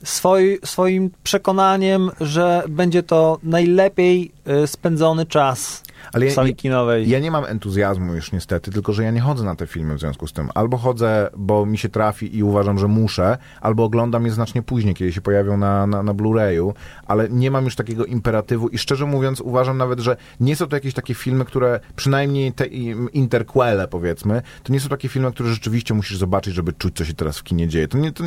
[0.04, 4.32] swoi, swoim przekonaniem, że będzie to najlepiej
[4.64, 5.82] y, spędzony czas
[6.12, 7.08] Ale ja, sali kinowej.
[7.08, 10.00] Ja nie mam entuzjazmu już niestety, tylko że ja nie chodzę na te filmy w
[10.00, 10.48] związku z tym.
[10.54, 14.94] Albo chodzę, bo mi się trafi i uważam, że muszę, albo oglądam je znacznie później,
[14.94, 16.72] kiedy się pojawią na, na, na Blu-rayu,
[17.06, 20.76] ale nie mam już takiego imperatywu i szczerze mówiąc uważam nawet, że nie są to
[20.76, 25.94] jakieś takie filmy, które przynajmniej te interquele powiedzmy, to nie są takie filmy, które rzeczywiście
[25.94, 27.88] musisz zobaczyć, żeby czuć, co się teraz w kinie dzieje.
[27.88, 28.24] To, nie, to,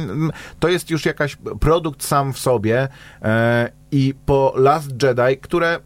[0.59, 2.87] to jest już jakaś produkt sam w sobie
[3.21, 5.79] e, i po Last Jedi, które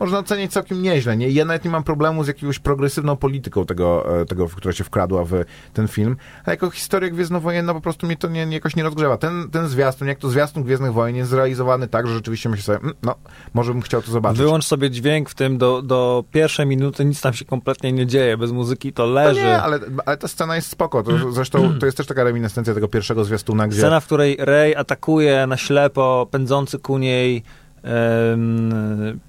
[0.00, 1.16] można oceniać całkiem nieźle.
[1.16, 1.30] Nie?
[1.30, 5.24] Ja nawet nie mam problemu z jakąś progresywną polityką tego, e, tego, która się wkradła
[5.24, 5.32] w
[5.72, 9.16] ten film, ale jako historia gwiezdnowojenna po prostu mnie to nie, jakoś nie rozgrzewa.
[9.16, 12.78] Ten, ten zwiastun, jak to zwiastun Gwiezdnych Wojen jest zrealizowany tak, że rzeczywiście myślę sobie,
[12.78, 13.14] "Mm, no,
[13.54, 14.38] może bym chciał to zobaczyć.
[14.38, 18.36] Wyłącz sobie dźwięk w tym do, do pierwszej minuty, nic tam się kompletnie nie dzieje.
[18.36, 19.42] Bez muzyki to To leży.
[19.42, 21.02] nie, ale, ale ta scena jest spoko.
[21.02, 23.78] To, zresztą to jest też taka reminiscencja tego pierwszego zwiastuna, gdzie...
[23.78, 27.42] Scena, w której Rey atakuje na ślepo pędzący ku niej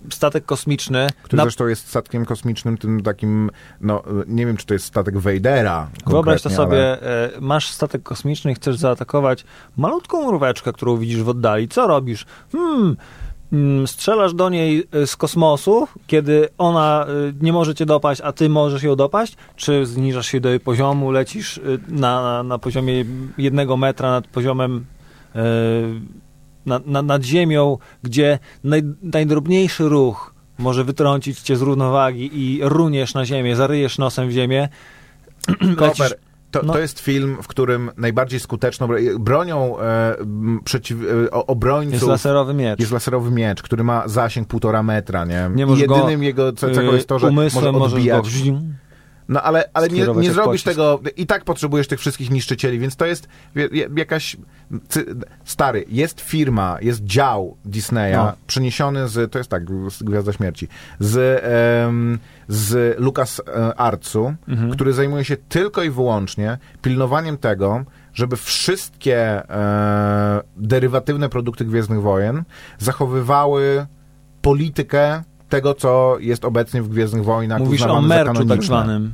[0.10, 1.08] statek kosmiczny.
[1.24, 3.50] Który Na- zresztą jest statkiem kosmicznym, tym takim,
[3.82, 5.90] no nie wiem, czy to jest statek Vadera.
[6.08, 9.46] Wyobraź to konkretnie, ale- sobie, e, masz statek kosmiczny i chcesz zaatakować
[9.78, 11.68] malutką mróweczkę, którą widzisz w oddali.
[11.68, 12.26] Co robisz?
[12.52, 12.98] Hmm,
[13.54, 18.32] mm, strzelasz do niej e, z kosmosu, kiedy ona e, nie może cię dopaść, a
[18.32, 19.38] ty możesz ją dopaść?
[19.56, 23.06] Czy zniżasz się do jej poziomu, lecisz e, na, na poziomie
[23.38, 24.86] jednego metra nad poziomem
[26.66, 32.60] e, na, na, nad ziemią, gdzie naj, najdrobniejszy ruch może wytrącić cię z równowagi i
[32.64, 34.70] runiesz na ziemię, zaryjesz nosem w ziemię.
[35.78, 36.18] Koper,
[36.52, 36.74] to, no.
[36.74, 40.16] to jest film, w którym najbardziej skuteczną bro- bronią e,
[40.64, 42.80] przeciw, e, obrońców Jest laserowy miecz.
[42.80, 45.50] jest laserowy miecz, który ma zasięg półtora metra, nie?
[45.56, 48.44] Nie I możesz go, jedynym jego cechą jest to, że umysłem może odbijać.
[48.46, 48.58] go...
[49.32, 50.66] No ale, ale nie, nie zrobisz pocisk.
[50.66, 53.28] tego, i tak potrzebujesz tych wszystkich niszczycieli, więc to jest
[53.98, 54.38] jakaś,
[55.46, 58.34] stary, jest firma, jest dział Disneya, No.
[58.48, 60.68] przeniesiony z, to jest tak, z Gwiazda Śmierci,
[61.00, 61.44] z,
[61.88, 64.72] em, z Lucas e, Artsu, Mhm.
[64.72, 72.44] który zajmuje się tylko i wyłącznie pilnowaniem tego, żeby wszystkie e, derywatywne produkty Gwiezdnych Wojen
[72.80, 73.86] zachowywały
[74.42, 77.60] politykę tego, co jest obecnie w Gwiezdnych Wojnach.
[77.60, 79.14] Mówisz o merczu tak zwanym.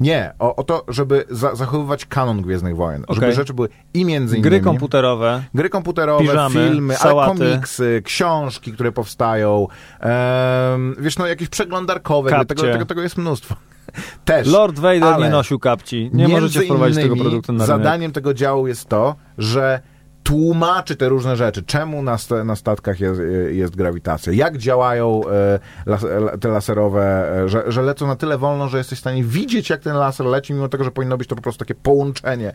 [0.00, 3.04] Nie, o, o to, żeby za, zachowywać kanon Gwiezdnych Wojen.
[3.08, 3.34] Żeby Okej.
[3.34, 4.50] rzeczy były i między innymi...
[4.50, 5.42] Gry komputerowe.
[5.54, 7.38] Gry komputerowe, piżamy, filmy, sałaty.
[7.38, 9.68] komiksy, książki, które powstają,
[10.00, 13.54] em, wiesz, no jakieś przeglądarkowe, gry, tego, tego, tego jest mnóstwo.
[14.24, 14.48] Też.
[14.48, 16.10] Lord Vader nie nosił kapci.
[16.12, 17.78] Nie możecie wprowadzić tego produktu na rynek.
[17.78, 19.80] Zadaniem tego działu jest to, że
[20.22, 21.62] tłumaczy te różne rzeczy.
[21.62, 24.32] Czemu na, na statkach jest, jest grawitacja?
[24.32, 28.78] Jak działają e, las, e, te laserowe, e, że, że lecą na tyle wolno, że
[28.78, 31.42] jesteś w stanie widzieć, jak ten laser leci, mimo tego, że powinno być to po
[31.42, 32.54] prostu takie połączenie.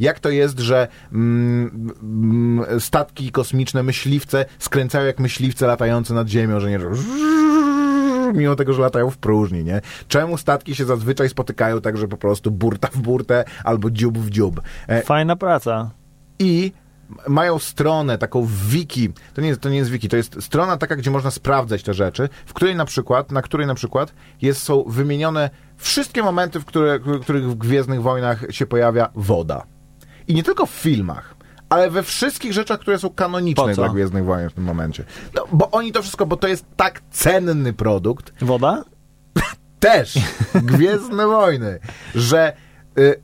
[0.00, 6.60] Jak to jest, że mm, mm, statki kosmiczne, myśliwce skręcają jak myśliwce latające nad Ziemią,
[6.60, 6.78] że nie
[8.34, 9.80] mimo tego, że latają w próżni, nie?
[10.08, 14.30] Czemu statki się zazwyczaj spotykają tak, że po prostu burta w burtę albo dziób w
[14.30, 14.60] dziób?
[15.04, 15.90] Fajna praca.
[16.38, 16.72] I
[17.28, 21.10] mają stronę, taką wiki, to nie, to nie jest wiki, to jest strona taka, gdzie
[21.10, 25.50] można sprawdzać te rzeczy, w której na przykład, na której na przykład jest, są wymienione
[25.76, 29.66] wszystkie momenty, w, które, w których w Gwiezdnych Wojnach się pojawia woda.
[30.28, 31.34] I nie tylko w filmach,
[31.68, 35.04] ale we wszystkich rzeczach, które są kanoniczne dla Gwiezdnych Wojen w tym momencie.
[35.34, 38.84] No, bo oni to wszystko, bo to jest tak cenny produkt, Woda?
[39.80, 40.18] też
[40.54, 41.78] Gwiezdne Wojny,
[42.14, 42.52] że
[42.98, 43.20] y,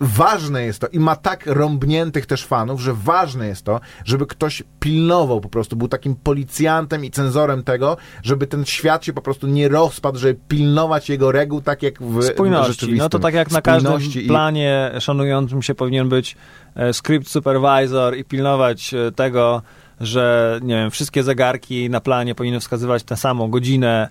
[0.00, 4.62] ważne jest to i ma tak rąbniętych też fanów, że ważne jest to, żeby ktoś
[4.80, 9.46] pilnował po prostu, był takim policjantem i cenzorem tego, żeby ten świat się po prostu
[9.46, 12.94] nie rozpadł, żeby pilnować jego reguł tak jak w Spójności.
[12.94, 16.36] No to tak jak na każdym Spójności i- planie szanującym się powinien być
[16.74, 19.62] e, script supervisor i pilnować e, tego,
[20.00, 24.08] że nie wiem, wszystkie zegarki na planie powinny wskazywać tę samą godzinę,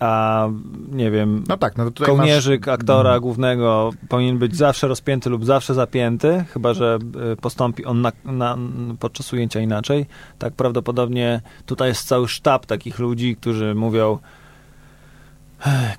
[0.00, 0.48] a
[0.92, 2.74] nie wiem, No tak, no kołnierzyk masz...
[2.74, 6.98] aktora głównego powinien być zawsze rozpięty lub zawsze zapięty, chyba że
[7.32, 8.58] e, postąpi on na, na,
[9.00, 10.06] podczas ujęcia inaczej.
[10.38, 14.18] Tak prawdopodobnie tutaj jest cały sztab takich ludzi, którzy mówią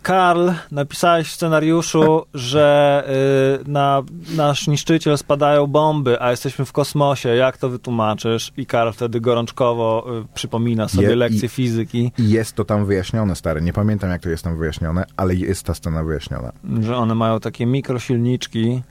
[0.01, 3.03] Karl, napisałeś w scenariuszu, że
[3.65, 4.01] y, na
[4.35, 7.29] nasz niszczyciel spadają bomby, a jesteśmy w kosmosie.
[7.29, 8.51] Jak to wytłumaczysz?
[8.57, 13.35] I Karl wtedy gorączkowo y, przypomina sobie Je- lekcję i- fizyki, jest to tam wyjaśnione,
[13.35, 13.61] stary.
[13.61, 16.51] Nie pamiętam, jak to jest tam wyjaśnione, ale jest ta scena wyjaśniona.
[16.81, 18.81] że one mają takie mikrosilniczki.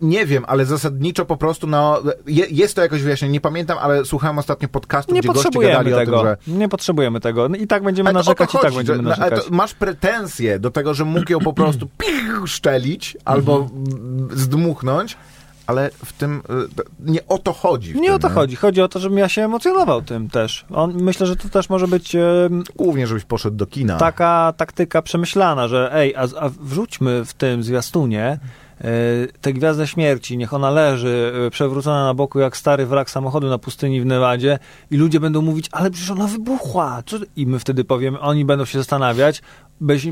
[0.00, 3.32] Nie wiem, ale zasadniczo po prostu, no, je, jest to jakoś wyjaśnione.
[3.32, 6.20] Nie pamiętam, ale słuchałem ostatnio podcastu, Nie gdzie goście gadali tego.
[6.20, 6.58] o tym, że...
[6.58, 7.48] Nie potrzebujemy tego.
[7.48, 9.50] No I tak będziemy Ale narzekać, i tak będziemy no, ale narzekać.
[9.50, 11.88] masz pretensje do tego, że mógł ją po prostu
[12.46, 14.28] szczelić albo Mhm.
[14.38, 15.16] zdmuchnąć,
[15.66, 16.42] ale w tym
[16.78, 17.94] y, nie o to chodzi.
[17.94, 18.56] Nie tym, o to chodzi.
[18.56, 20.64] Chodzi o to, żebym ja się emocjonował tym też.
[20.70, 23.96] On, myślę, że to też może być em, Głównie, żebyś poszedł do kina.
[23.96, 28.38] taka taktyka przemyślana, że ej, a, a wrzućmy w tym zwiastunie
[29.40, 33.58] tę gwiazdę śmierci, niech ona leży e, przewrócona na boku jak stary wrak samochodu na
[33.58, 34.58] pustyni w Nevadzie
[34.90, 37.02] i ludzie będą mówić, ale przecież ona wybuchła.
[37.06, 37.18] Co?
[37.18, 39.42] ty-" I my wtedy powiemy, oni będą się zastanawiać,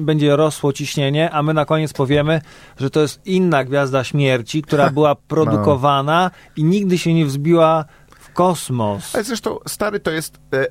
[0.00, 2.40] będzie rosło ciśnienie, a my na koniec powiemy,
[2.77, 7.85] że to jest inna gwiazda śmierci, która była produkowana i nigdy się nie wzbiła
[8.18, 9.14] w kosmos.
[9.14, 10.66] Ale zresztą, stary, to jest e, e,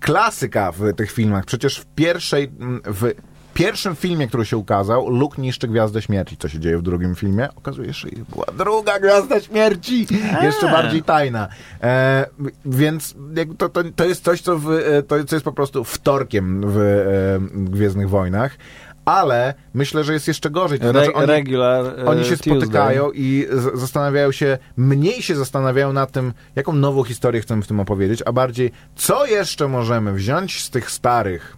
[0.00, 1.44] klasyka w tych filmach.
[1.44, 2.50] Przecież w pierwszej,
[2.84, 3.12] w
[3.54, 6.36] pierwszym filmie, który się ukazał, Luke niszczy Gwiazdę Śmierci.
[6.36, 7.48] Co się dzieje w drugim filmie?
[7.56, 10.06] Okazuje się, że była druga Gwiazda Śmierci,
[10.42, 11.48] jeszcze bardziej tajna.
[11.82, 12.26] E,
[12.64, 13.14] więc
[13.58, 16.78] to, to, to jest coś, co, w, e, to, co jest po prostu wtorkiem w
[16.78, 18.56] e, Gwiezdnych Wojnach.
[19.04, 20.78] Ale myślę, że jest jeszcze gorzej.
[20.80, 22.56] To znaczy oni, regular e, oni się Tuesday.
[22.56, 27.66] spotykają i z- zastanawiają się, mniej się zastanawiają nad tym, jaką nową historię chcemy w
[27.66, 31.56] tym opowiedzieć, a bardziej, co jeszcze możemy wziąć z tych starych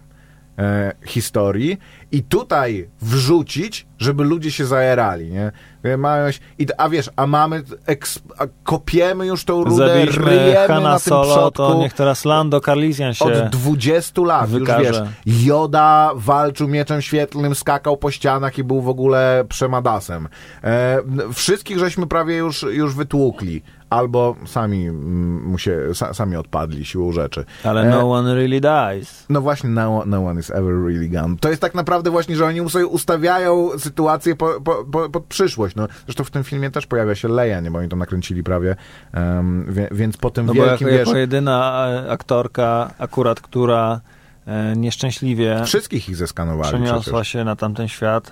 [0.57, 1.77] e, historii
[2.11, 5.51] i tutaj wrzucić, żeby ludzie się zajerali, nie?
[5.85, 10.79] E, i, a wiesz, a mamy, eks, a kopiemy już tą rudę, Zabiliśmy ryjemy Hanna
[10.79, 13.25] na tym Solo, przodku to niech teraz Lando Carlisian się...
[13.25, 14.83] od 20 lat, wykaże.
[14.83, 20.27] już wiesz, Joda walczył mieczem świetlnym, skakał po ścianach i był w ogóle przemadasem.
[20.63, 20.99] E,
[21.33, 23.61] wszystkich żeśmy prawie już, już wytłukli.
[23.89, 27.45] Albo sami mm, mu się, sa, sami odpadli siłą rzeczy.
[27.63, 29.25] Ale E, no one really dies.
[29.29, 31.35] no właśnie, no, no one is ever really gone.
[31.39, 35.75] To jest tak naprawdę właśnie, że oni sobie ustawiają sytuację po, po, po, pod przyszłość.
[35.75, 37.71] No, zresztą w tym filmie też pojawia się Leia, nie?
[37.71, 38.75] Bo oni to nakręcili prawie.
[39.13, 41.07] em, wie, więc po tym No bo wielkim, jako, wiesz...
[41.07, 44.01] jako jedyna e, aktorka akurat, która
[44.47, 47.27] e, nieszczęśliwie Wszystkich ich zeskanowali przeniosła przecież.
[47.27, 48.31] się na tamten świat,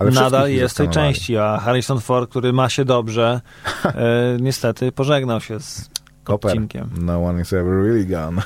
[0.00, 3.40] Ale nadal jest w tej części, a Harrison Ford, który ma się dobrze,
[3.84, 3.92] e,
[4.40, 5.90] niestety pożegnał się z
[6.24, 6.50] Koper.
[6.50, 6.90] odcinkiem.
[7.00, 8.42] No one is ever really gone.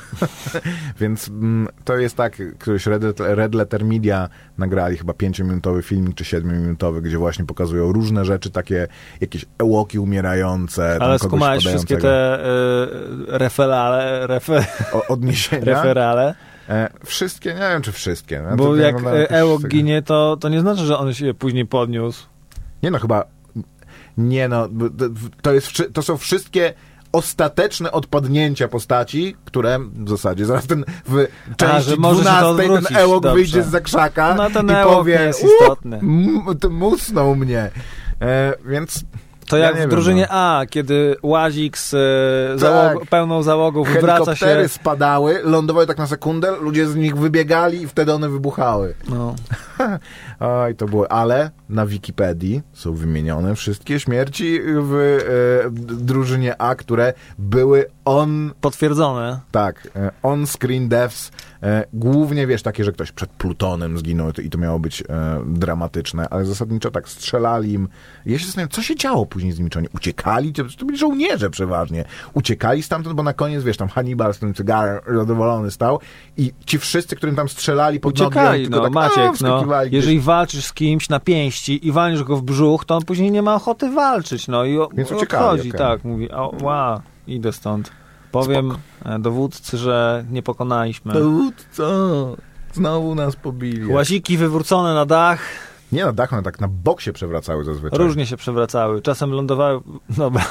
[1.01, 6.23] Więc mm, to jest tak, któryś Red, Red Letter Media nagrali chyba 5-minutowy filmik czy
[6.23, 8.87] 7-minutowy, gdzie właśnie pokazują różne rzeczy, takie
[9.21, 10.97] jakieś ełoki umierające.
[11.01, 12.47] Ale skumałeś wszystkie te e,
[13.27, 15.65] referale, refer, O, odniesienia.
[15.75, 16.35] referale,
[16.69, 18.43] E, wszystkie, nie wiem czy wszystkie.
[18.49, 21.65] No, bo jak e, Ewok tak- ginie, to, to nie znaczy, że on się później
[21.65, 22.25] podniósł.
[22.83, 23.25] Nie no, chyba...
[24.17, 24.67] Nie no,
[25.41, 26.73] to, jest, to są wszystkie
[27.11, 31.25] ostateczne odpadnięcia postaci, które w zasadzie zaraz ten w
[31.57, 33.35] części to 12 odwrócić, ten Ewok dobrze.
[33.35, 35.99] wyjdzie z zakrzaka No i powie jest "U, istotny.
[36.69, 37.71] musnął mnie.
[38.21, 39.03] E, więc
[39.47, 40.35] To Ja jak nie w wiem, drużynie no.
[40.37, 42.59] A, kiedy Łazik z e, Tak.
[42.59, 44.69] załog, pełną załogą helikoptery się.
[44.69, 48.93] spadały, lądowały tak na sekundę, ludzie z nich wybiegali i wtedy one wybuchały.
[49.09, 49.35] No.
[50.39, 51.11] Oj, to było.
[51.11, 55.19] Ale na Wikipedii są wymienione wszystkie śmierci w
[55.65, 59.39] e, drużynie A, które były on Potwierdzone.
[59.51, 61.31] Tak, e, on-screen deaths,
[61.93, 65.05] głównie wiesz, takie, że ktoś przed Plutonem zginął i to miało być e,
[65.45, 67.87] dramatyczne, ale zasadniczo tak strzelali im.
[68.25, 71.49] Ja się zastanawiam, co się działo później z nimi, czy oni uciekali, to, byli żołnierze
[71.49, 75.99] przeważnie, uciekali stamtąd, bo na koniec, wiesz, tam Hannibal z tym cygarem zadowolony stał
[76.37, 79.63] i ci wszyscy, którym tam strzelali pod nogi, Uciekali, tylko no tak, Maciek, no.
[79.63, 79.93] gdzieś.
[79.93, 83.41] Jeżeli walczysz z kimś na pięści i walniesz go w brzuch, to on później nie
[83.41, 85.79] ma ochoty walczyć, no i Więc uciekali, odchodzi, okej.
[85.79, 87.91] tak, mówi, o, ła, idę stąd.
[88.43, 91.13] Powiem e, dowódcy, że nie pokonaliśmy.
[91.71, 92.35] co?
[92.73, 93.93] Znowu nas pobili.
[93.93, 95.39] Łaziki wywrócone na dach,
[95.91, 97.99] Nie na dach, one tak na bok się przewracały zazwyczaj.
[97.99, 99.01] różnie się przewracały.
[99.01, 99.81] Czasem lądowały,
[100.17, 100.45] dobra.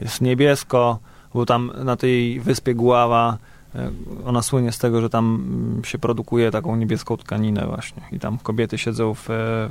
[0.00, 0.98] Jest niebiesko,
[1.34, 3.38] bo tam na tej wyspie Guawa
[3.74, 3.90] e,
[4.26, 8.38] ona słynie z tego, że tam mm, się produkuje taką niebieską tkaninę właśnie i tam
[8.38, 9.68] kobiety siedzą w, e,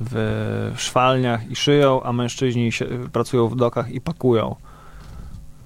[0.00, 4.56] w szwalniach i szyją, a mężczyźni się, pracują w dokach i pakują.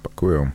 [0.03, 0.49] Pakują.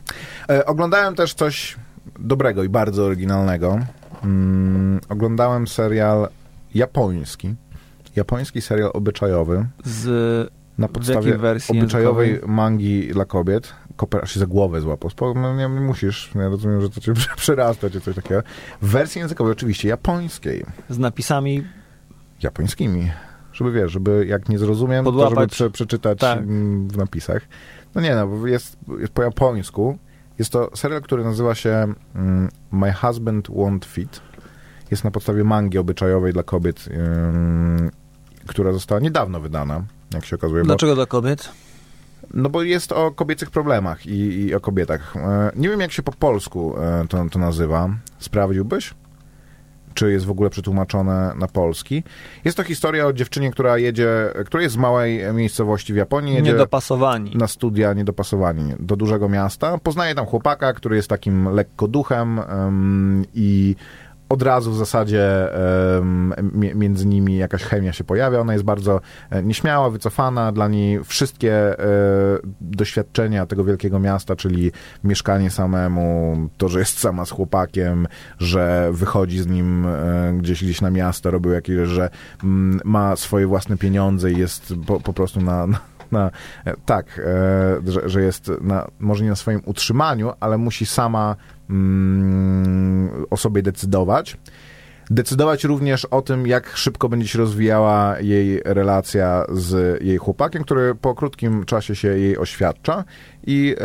[0.49, 1.75] E, oglądałem też coś
[2.19, 3.79] dobrego i bardzo oryginalnego.
[4.23, 6.27] Mm, oglądałem serial
[6.75, 7.55] japoński.
[8.15, 11.35] Japoński serial obyczajowy Z na podstawie
[11.69, 12.55] obyczajowej językowej?
[12.55, 15.11] mangi dla kobiet, koper, aż się za głowę złapał.
[15.35, 18.41] No, nie, nie musisz, ja rozumiem, że to cię przerasta, czy coś takiego.
[18.81, 20.65] W wersji językowej oczywiście japońskiej.
[20.89, 21.63] Z napisami
[22.43, 23.11] Japońskimi.
[23.53, 25.33] Żeby, wiesz, żeby jak nie zrozumiem, Podłapać.
[25.33, 26.47] to żeby prze, przeczytać Tak.
[26.87, 27.41] w napisach.
[27.97, 29.97] No nie, no, bo jest, jest po japońsku.
[30.39, 34.21] Jest to serial, który nazywa się mm, My Husband Won't Fit.
[34.91, 36.85] Jest na podstawie mangi obyczajowej dla kobiet,
[38.47, 39.83] która została niedawno wydana,
[40.13, 40.61] jak się okazuje.
[40.63, 41.49] Bo, Dlaczego dla kobiet?
[42.33, 45.15] no bo jest o kobiecych problemach i, i o kobietach.
[45.17, 47.89] E, nie wiem, jak się po polsku e, to, to nazywa.
[48.19, 48.93] Sprawdziłbyś?
[49.97, 52.03] Czy jest w ogóle przetłumaczone na polski?
[52.45, 54.09] Jest to historia o dziewczynie, która jedzie,
[54.45, 57.31] która jest z małej miejscowości w Japonii, jedzie Niedopasowani.
[57.35, 59.77] na studia niedopasowani do dużego miasta.
[59.77, 63.75] Poznaje tam chłopaka, który jest takim lekko duchem em, i
[64.29, 65.47] od razu w zasadzie
[66.75, 68.39] między nimi jakaś chemia się pojawia.
[68.39, 70.51] Ona jest bardzo e, nieśmiała, wycofana.
[70.51, 71.85] Dla niej wszystkie e,
[72.61, 74.71] doświadczenia tego wielkiego miasta, czyli
[75.03, 78.07] mieszkanie samemu, to, że jest sama z chłopakiem,
[78.39, 82.09] że wychodzi z nim e, gdzieś gdzieś na miasto, robił jakieś, że
[82.43, 85.79] mm, ma swoje własne pieniądze i jest po, po prostu na, na
[86.11, 86.31] na,
[86.85, 87.21] tak,
[87.85, 91.35] że, że jest na, może nie na swoim utrzymaniu, ale musi sama
[91.69, 94.37] mm, o sobie decydować.
[95.09, 100.95] Decydować również o tym, jak szybko będzie się rozwijała jej relacja z jej chłopakiem, który
[100.95, 103.03] po krótkim czasie się jej oświadcza
[103.47, 103.75] i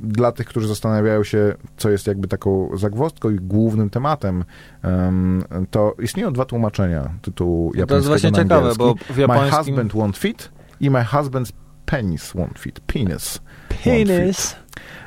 [0.00, 4.44] dla tych, którzy zastanawiają się, co jest jakby taką zagwozdką i głównym tematem,
[4.82, 9.56] em, to istnieją dwa tłumaczenia tytułu japońskiego To jest właśnie ciekawe, bo w My japońskim...
[9.56, 10.50] husband won't fit
[10.80, 11.52] i my husband's
[11.86, 12.80] penis won't fit.
[12.80, 13.40] Penis.
[13.84, 14.56] Penis.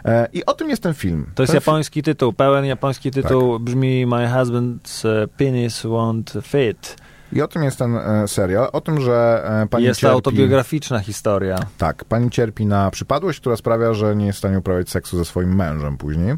[0.05, 1.31] E, I o tym jest ten film.
[1.35, 2.33] To jest Ten fi- japoński tytuł.
[2.33, 6.95] Pełen japoński tytuł brzmi My husband's e, penis won't fit.
[7.33, 8.69] I o tym jest ten e, serial.
[8.73, 10.13] O tym, że e, pani jest to cierpi...
[10.13, 11.57] autobiograficzna historia.
[11.77, 15.25] Tak, pani cierpi na przypadłość, która sprawia, że nie jest w stanie uprawiać seksu ze
[15.25, 16.35] swoim mężem później.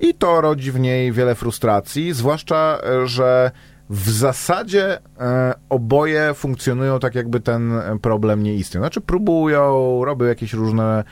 [0.00, 3.50] I to rodzi w niej wiele frustracji, zwłaszcza, że
[3.90, 8.82] w zasadzie e, oboje funkcjonują tak, jakby ten problem nie istniał.
[8.82, 11.04] Znaczy próbują, robią jakieś różne,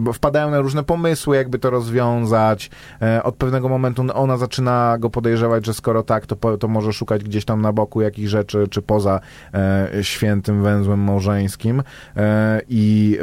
[0.00, 2.70] bo wpadają na różne pomysły, jakby to rozwiązać.
[3.02, 7.24] E, od pewnego momentu ona zaczyna go podejrzewać, że skoro tak, to, to może szukać
[7.24, 9.20] gdzieś tam na boku jakichś rzeczy, czy poza
[9.54, 11.82] e, świętym węzłem małżeńskim.
[12.16, 13.18] E, I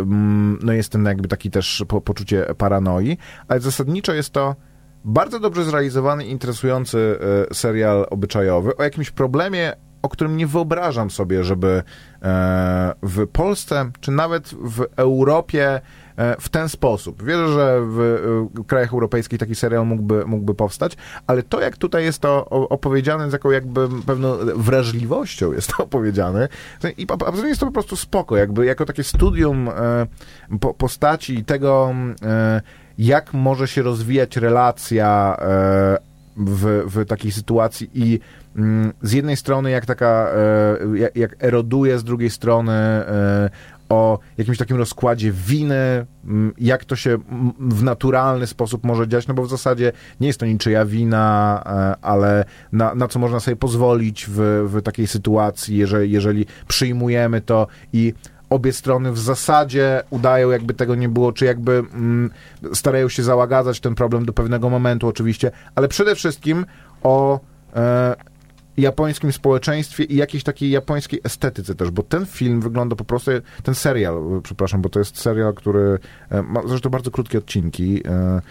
[0.62, 3.18] no jest ten jakby taki też po, poczucie paranoi,
[3.48, 4.56] ale zasadniczo jest to
[5.06, 11.44] bardzo dobrze zrealizowany, interesujący e, serial obyczajowy o jakimś problemie, o którym nie wyobrażam sobie,
[11.44, 11.84] żeby
[12.22, 15.82] e, w Polsce, czy nawet w Europie
[16.18, 17.24] e, w ten sposób.
[17.24, 22.20] Wierzę, że w krajach europejskich taki serial mógłby, mógłby powstać, ale to, jak tutaj jest
[22.20, 26.48] to opowiedziane z jaką jakby pewną wrażliwością jest to opowiedziane
[26.98, 29.70] i absolutnie jest to po prostu spoko, jakby jako takie studium
[30.60, 31.94] po, postaci i tego
[33.00, 35.98] jak może się rozwijać relacja e,
[36.38, 38.20] w, w takiej sytuacji i
[38.56, 40.30] mm, z jednej strony jak taka,
[41.06, 43.50] e, jak, eroduje, z drugiej strony e,
[43.90, 49.28] o jakimś takim rozkładzie winy, mm, jak to się mm, w naturalny sposób może dziać,
[49.28, 51.64] no bo w zasadzie nie jest to niczyja wina,
[52.02, 57.68] ale na, na co można sobie pozwolić w, w takiej sytuacji, jeżeli, jeżeli przyjmujemy to
[57.94, 58.14] i
[58.50, 62.32] obie strony w zasadzie udają, jakby tego nie było, czy jakby mm,
[62.74, 66.66] starają się załagadzać ten problem do pewnego momentu oczywiście, ale przede wszystkim
[67.04, 67.40] o
[67.76, 68.16] e,
[68.82, 73.32] japońskim społeczeństwie i jakiejś takiej japońskiej estetyce też, bo ten film wygląda po prostu,
[73.64, 78.42] ten serial, przepraszam, bo to jest serial, który e, ma zresztą bardzo krótkie odcinki, e,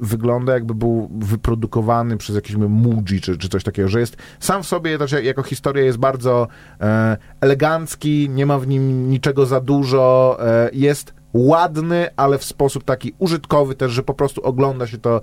[0.00, 4.66] wygląda jakby był wyprodukowany przez jakiś Muji czy, czy coś takiego, że jest sam w
[4.66, 6.48] sobie też jako historia jest bardzo
[6.80, 10.38] e, elegancki, nie ma w nim niczego za dużo,
[10.72, 15.20] jest ładny, ale w sposób taki użytkowy też, że po prostu ogląda się to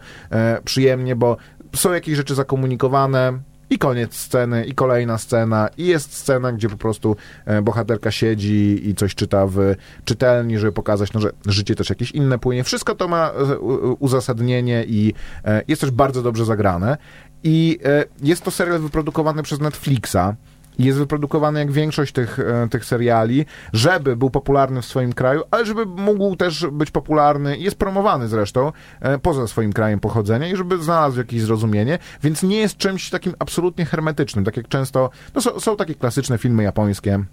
[0.65, 1.37] przyjemnie, bo
[1.75, 3.39] są jakieś rzeczy zakomunikowane,
[3.71, 8.89] i koniec sceny, i kolejna scena, i jest scena, gdzie po prostu e, bohaterka siedzi
[8.89, 9.59] i coś czyta w
[10.05, 12.63] czytelni, żeby pokazać, no, że życie też jakieś inne płynie.
[12.63, 13.57] Wszystko to ma e,
[13.99, 15.13] uzasadnienie i
[15.45, 16.97] e, jest też bardzo dobrze zagrane.
[17.43, 17.79] I
[18.23, 20.35] jest to serial wyprodukowany przez Netflixa.
[20.79, 25.65] Jest wyprodukowany jak większość tych, e, tych seriali, żeby był popularny w swoim kraju, ale
[25.65, 30.83] żeby mógł też być popularny, jest promowany zresztą e, poza swoim krajem pochodzenia i żeby
[30.83, 35.59] znalazł jakieś zrozumienie, więc nie jest czymś takim absolutnie hermetycznym, tak jak często, no są,
[35.59, 37.23] są takie klasyczne filmy japońskie,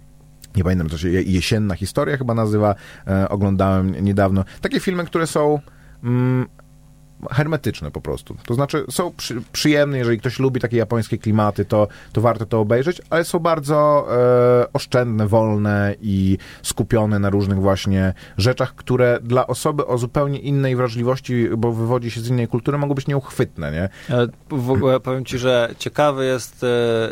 [0.55, 2.75] nie pamiętam, to się Je- Jesienna Historia chyba nazywa,
[3.07, 4.43] e, oglądałem niedawno.
[4.61, 5.59] Takie filmy, które są
[6.03, 6.47] mm,
[7.31, 8.35] hermetyczne po prostu.
[8.45, 12.59] To znaczy są przy, przyjemne, jeżeli ktoś lubi takie japońskie klimaty, to, to warto to
[12.59, 14.07] obejrzeć, ale są bardzo
[14.61, 20.75] e, oszczędne, wolne i skupione na różnych właśnie rzeczach, które dla osoby o zupełnie innej
[20.75, 24.15] wrażliwości, bo wywodzi się z innej kultury, mogą być nieuchwytne, nie?
[24.15, 27.11] E, W ogóle powiem ci, że ciekawy jest, e,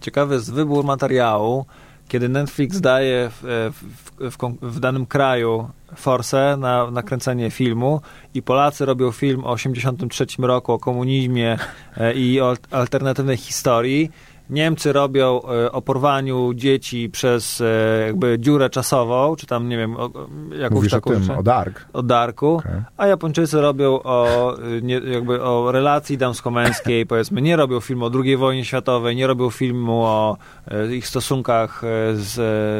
[0.00, 1.66] ciekawy jest wybór materiału,
[2.08, 8.00] kiedy Netflix daje w, e, w, w, kon- w danym kraju forsę na nakręcenie filmu
[8.34, 11.58] i Polacy robią film o 83 roku, o komunizmie
[11.96, 14.10] e, i o al- alternatywnej historii.
[14.50, 17.64] Niemcy robią e, o porwaniu dzieci przez e,
[18.06, 20.26] jakby dziurę czasową, czy tam, nie wiem, o, o,
[20.58, 21.86] jakąś Mówisz o taką tym, rzecz o Dark.
[21.92, 22.72] o Darku, Okej.
[22.96, 28.10] a Japończycy robią o, y, nie, jakby o relacji damsko-męskiej, powiedzmy, nie robią filmu o
[28.24, 30.36] II wojnie światowej, nie robią filmu o
[30.68, 32.32] e, ich stosunkach e, z,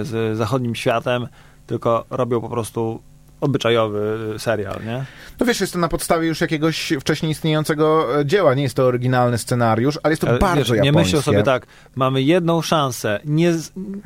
[0.06, 1.28] z zachodnim światem,
[1.66, 3.00] tylko robią po prostu
[3.40, 5.04] obyczajowy serial, nie?
[5.40, 8.54] No wiesz, jest to na podstawie już jakiegoś wcześniej istniejącego e, dzieła.
[8.54, 11.16] Nie jest to oryginalny scenariusz, ale jest to Ale bardzo wiesz, nie japońskie.
[11.16, 13.52] myślą sobie tak, mamy jedną szansę, nie,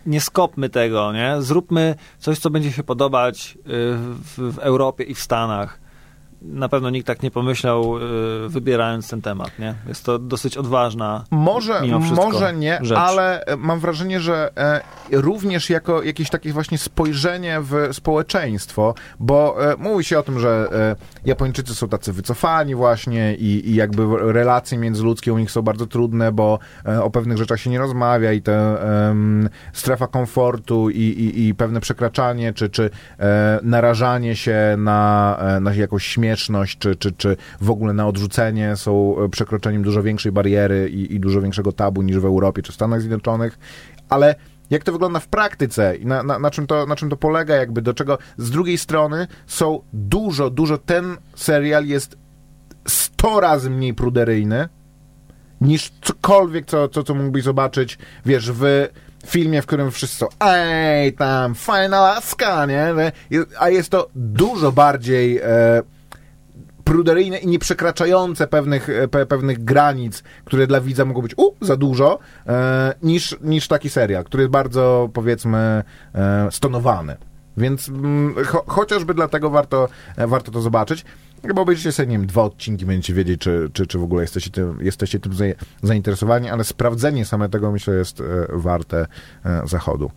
[0.06, 1.34] nie skopmy tego, nie?
[1.38, 5.79] Zróbmy coś, co będzie się podobać y, w, w Europie i w Stanach.
[6.42, 9.74] Na pewno nikt tak nie pomyślał, y, wybierając ten temat, nie?
[9.88, 11.24] Jest to dosyć odważna.
[11.30, 12.98] Może, mimo wszystko może nie, rzecz.
[12.98, 14.80] ale e, mam wrażenie, że e,
[15.12, 20.68] również jako jakieś takie właśnie spojrzenie w społeczeństwo, bo e, mówi się o tym, że
[21.24, 26.32] Japończycy są tacy wycofani właśnie i, i jakby relacje międzyludzkie u nich są bardzo trudne,
[26.32, 26.58] bo
[27.02, 31.80] o pewnych rzeczach się nie rozmawia i te em, strefa komfortu i, i, i pewne
[31.80, 37.92] przekraczanie, czy, czy e, narażanie się na, na jakąś śmieszność, czy, czy, czy w ogóle
[37.92, 42.24] na odrzucenie są e, przekroczeniem dużo większej bariery i, i dużo większego tabu niż w
[42.24, 43.58] Europie czy Stanach Zjednoczonych,
[44.08, 44.34] ale
[44.70, 47.54] jak to wygląda w praktyce i na, na, na, czym to, na czym to polega,
[47.56, 52.16] jakby do czego z drugiej strony są dużo, dużo, ten serial jest
[52.88, 54.68] 100 razy mniej pruderyjny
[55.60, 58.88] niż cokolwiek, co, co, co mógłbyś zobaczyć, wiesz, w
[59.26, 62.94] filmie, w którym wszyscy są ej, tam, fajna laska, nie?
[63.58, 65.82] A jest to dużo bardziej e,
[66.90, 71.76] pruderyjne i nieprzekraczające pewnych, e, pe, pewnych granic, które dla widza mogą być u, za
[71.76, 75.82] dużo, e, niż, niż taki serial, który jest bardzo, powiedzmy,
[76.14, 77.16] e, stonowany.
[77.56, 81.04] Więc mm, cho, chociażby dlatego warto, e, warto to zobaczyć.
[81.46, 84.50] Chyba obejrzycie sobie, nie wiem, dwa odcinki, będziecie wiedzieć, czy, czy, czy w ogóle jesteście
[84.50, 85.32] tym, jesteście tym
[85.82, 89.06] zainteresowani, ale sprawdzenie same tego, myślę, jest e, warte
[89.44, 90.10] e, zachodu.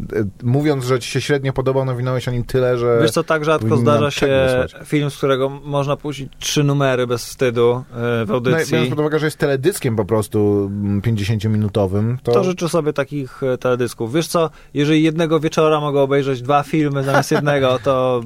[0.00, 0.04] E,
[0.42, 2.98] mówiąc, że ci się średnio podobał, nawinąłeś o nim tyle, że...
[3.02, 4.88] Wiesz co, tak rzadko zdarza się przegłosać.
[4.88, 8.72] film, z którego można puścić trzy numery bez wstydu w No, audycji.
[8.72, 12.32] biorąc pod uwagę, że jest teledyskiem po prostu mm, 50-minutowym, to...
[12.32, 14.12] To życzę sobie takich teledysków.
[14.14, 18.22] Wiesz co, jeżeli jednego wieczora mogę obejrzeć dwa filmy zamiast jednego, to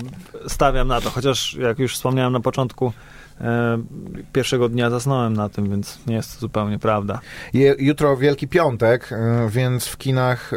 [0.47, 1.11] stawiam na to.
[1.11, 2.93] Chociaż, jak już wspomniałem na początku,
[3.41, 3.79] e,
[4.33, 7.21] pierwszego dnia zasnąłem na tym, więc nie jest to zupełnie prawda.
[7.79, 9.17] Jutro Wielki Piątek, y,
[9.51, 10.57] więc w kinach y,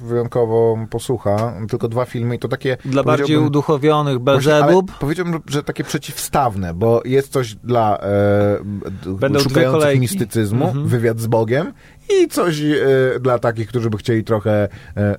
[0.00, 1.54] wyjątkowo posłucha.
[1.68, 2.76] Tylko dwa filmy i to takie...
[2.84, 8.58] Dla bardziej uduchowionych Belzebub, Powiedziałbym, że takie przeciwstawne, bo jest coś dla e,
[9.06, 10.86] Będą szukających mistycyzmu, Mhm.
[10.86, 11.72] wywiad z Bogiem
[12.10, 12.76] i coś e,
[13.20, 15.16] dla takich, którzy by chcieli trochę e, e,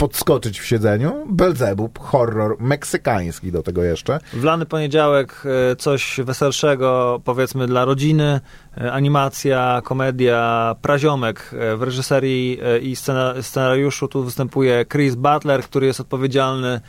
[0.00, 1.26] podskoczyć w siedzeniu.
[1.28, 4.18] Belzebub, horror meksykański do tego jeszcze.
[4.32, 5.42] w lany poniedziałek
[5.72, 8.40] e, coś weselszego, powiedzmy dla rodziny,
[8.76, 14.08] e, animacja, komedia, praziomek e, w reżyserii i scena, scenariuszu.
[14.08, 16.80] Tu występuje Chris Butler, który jest odpowiedzialny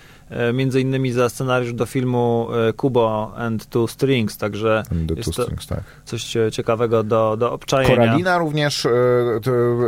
[0.53, 5.43] między innymi za scenariusz do filmu e, Kubo and Two Strings, także The Jest Two
[5.43, 5.84] Strings, tak.
[6.05, 7.95] coś e, ciekawego do, do obczajenia.
[7.95, 8.91] Koralina również, e,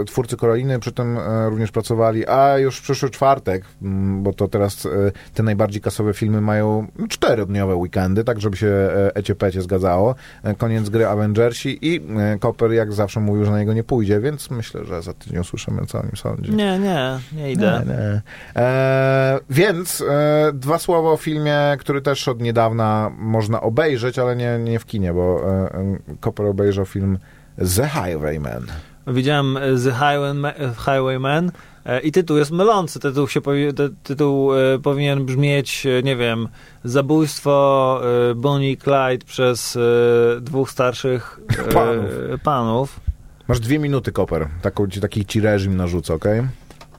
[0.08, 4.86] twórcy Koraliny przy tym e, również pracowali, a już przyszły czwartek, mm, bo to teraz
[4.86, 4.90] e,
[5.34, 10.16] te najbardziej kasowe filmy mają czterodniowe weekendy, tak żeby się e, ecie-pecie zgadzało.
[10.44, 14.20] E, Koniec gry Avengersi i e, Koper jak zawsze mówił, że na niego nie pójdzie,
[14.20, 16.52] więc myślę, że za tydzień usłyszymy, co o nim sądzi.
[16.52, 17.82] Nie, nie, nie idę.
[17.86, 18.22] Nie, nie.
[18.56, 24.60] E, więc e, dwa słowa o filmie, który też od niedawna można obejrzeć, ale nie,
[24.60, 27.18] nie w kinie, bo e, e, Koper obejrzał film
[27.76, 28.66] The Highwayman.
[29.08, 31.52] Widziałem e, The Highwayman, Highwayman
[32.04, 33.00] i tytuł jest mylący.
[33.00, 33.42] Tytuł, się
[34.04, 34.52] tytuł
[34.84, 36.48] powinien brzmieć, nie wiem,
[36.84, 38.02] zabójstwo
[38.36, 39.78] Bonnie i Clyde przez
[40.42, 41.40] dwóch starszych
[41.74, 42.06] Panów.
[42.44, 43.00] panów.
[43.48, 44.48] Masz dwie minuty, Koper.
[45.02, 46.42] Taki ci reżim narzucę, okej?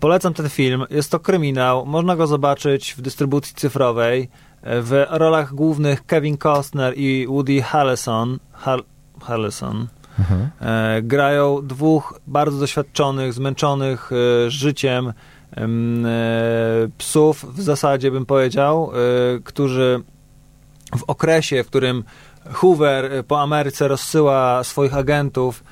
[0.05, 0.85] Polecam ten film.
[0.91, 1.87] Jest to kryminał.
[1.87, 4.29] Można go zobaczyć w dystrybucji cyfrowej.
[4.63, 8.39] E, W rolach głównych Kevin Costner i Woody Harrelson.
[8.65, 8.85] Har-
[9.23, 9.87] Harrelson.
[10.19, 10.51] Mhm.
[10.61, 15.13] E, grają dwóch bardzo doświadczonych, zmęczonych e, życiem
[15.53, 16.11] em, e,
[16.99, 20.03] psów, w zasadzie bym powiedział, e, którzy
[20.97, 22.05] w okresie, w którym
[22.53, 25.65] Hoover po Ameryce rozsyła swoich agentów,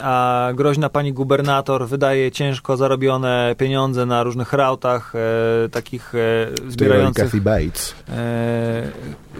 [0.00, 7.40] a groźna pani gubernator wydaje ciężko zarobione pieniądze na różnych rautach e, takich e, zbierających
[7.40, 7.94] Bates.
[8.08, 8.82] E,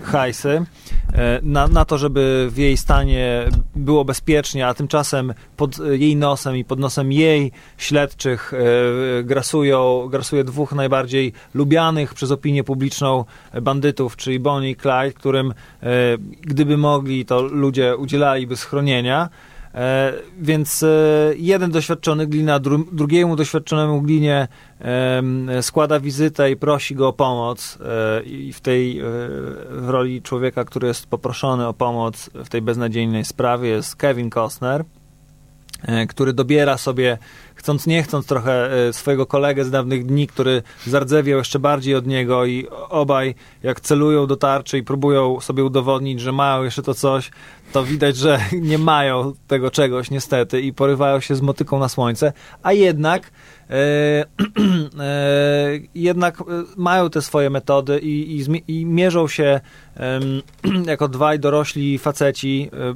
[0.03, 0.65] hajsy
[1.15, 3.45] e, na, na to, żeby w jej stanie
[3.77, 10.45] było bezpiecznie, a tymczasem pod jej nosem i pod nosem jej śledczych e, grasują, grasuje
[10.45, 13.25] dwóch najbardziej lubianych przez opinię publiczną
[13.63, 15.87] bandytów, czyli Bonnie i Clyde, którym e,
[16.41, 19.29] gdyby mogli, to ludzie udzielaliby schronienia.
[19.75, 20.89] E, więc e,
[21.37, 24.49] jeden doświadczony glina dru, drugiemu doświadczonemu glinie
[24.81, 29.03] e, składa wizytę i prosi go o pomoc e, i w tej e,
[29.71, 34.85] w roli człowieka, który jest poproszony o pomoc w tej beznadziejnej sprawie jest Kevin Costner
[35.83, 37.19] e, który dobiera sobie,
[37.63, 42.45] chcąc nie chcąc, trochę swojego kolegę z dawnych dni, który zardzewiał jeszcze bardziej od niego
[42.45, 47.31] i obaj jak celują do tarczy i próbują sobie udowodnić, że mają jeszcze to coś,
[47.73, 48.41] to widać, że
[48.71, 52.33] nie mają tego czegoś niestety i porywają się z motyką na słońce,
[52.63, 53.62] a jednak e, e,
[55.95, 56.45] jednak e,
[56.77, 59.61] mają te swoje metody i, i, i mierzą się
[59.97, 60.21] e,
[60.91, 62.95] jako dwaj dorośli faceci e,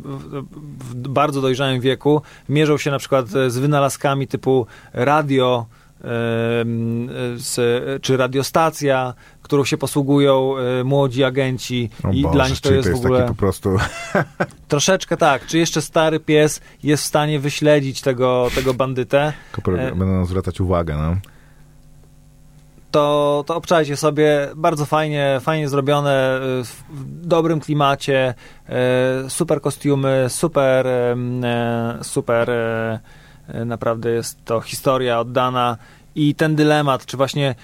[0.78, 5.66] w bardzo dojrzałym wieku, mierzą się na przykład z wynalazkami typu radio,
[7.36, 12.72] z, czy radiostacja, którą się posługują e, młodzi agenci o i Boże, dla nich to
[12.72, 13.26] jest, jest w ogóle...
[13.26, 13.76] po prostu...
[14.68, 15.46] Troszeczkę tak.
[15.46, 19.32] Czy jeszcze stary pies jest w stanie wyśledzić tego, tego bandytę?
[19.68, 19.94] E...
[19.94, 21.16] Będą zwracać uwagę, no.
[22.90, 28.34] To, to obczajcie sobie, bardzo fajnie, fajnie zrobione, e, w dobrym klimacie,
[28.68, 30.86] e, super kostiumy, super,
[32.02, 32.50] super,
[33.66, 35.76] naprawdę jest to historia oddana
[36.14, 37.54] i ten dylemat, czy właśnie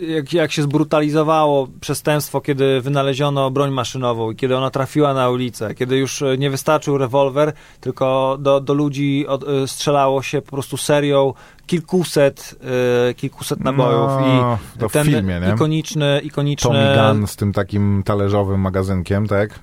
[0.00, 5.74] jak, jak się zbrutalizowało przestępstwo, kiedy wynaleziono broń maszynową i kiedy ona trafiła na ulicę,
[5.74, 10.50] kiedy już e, nie wystarczył rewolwer, tylko do, do ludzi od, e, strzelało się po
[10.50, 11.34] prostu serią
[11.66, 12.54] kilkuset,
[13.10, 16.70] y, kilkuset nabojów no, i to ten w filmie, ikoniczny, ikoniczny...
[16.70, 19.58] Tommy Gun z tym takim talerzowym magazynkiem, tak?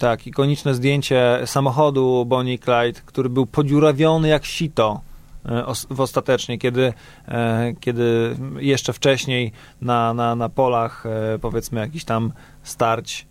[0.00, 5.00] Tak, ikoniczne zdjęcie samochodu Bonnie Clyde, który był podziurawiony jak sito
[5.46, 6.92] E, w ostatecznie, kiedy,
[7.28, 12.32] e, kiedy jeszcze wcześniej na, na, na polach e, powiedzmy jakiś tam
[12.62, 13.26] starć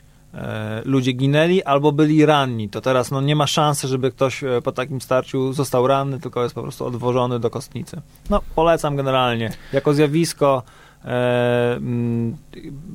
[0.85, 5.01] ludzie ginęli albo byli ranni, to teraz no, nie ma szansy, żeby ktoś po takim
[5.01, 8.01] starciu został ranny, tylko jest po prostu odwożony do kostnicy.
[8.29, 9.51] No, polecam generalnie.
[9.73, 10.63] Jako zjawisko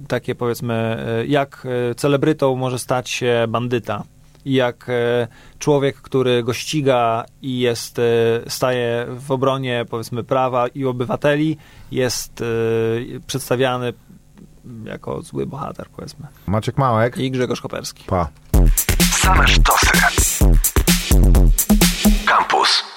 [0.08, 4.04] takie powiedzmy, jak celebrytą może stać się bandyta
[4.44, 5.28] jak e,
[5.58, 8.02] człowiek, który go ściga i jest, e,
[8.48, 11.56] staje w obronie powiedzmy prawa i obywateli,
[11.90, 12.44] jest e,
[13.26, 13.92] przedstawiany
[14.84, 16.26] jako zły bohater, powiedzmy.
[16.46, 18.04] Maciek Małek i Grzegorz Koperski.
[18.06, 18.28] Pa.
[19.12, 19.92] Same sztosy.
[22.26, 22.93] Campus.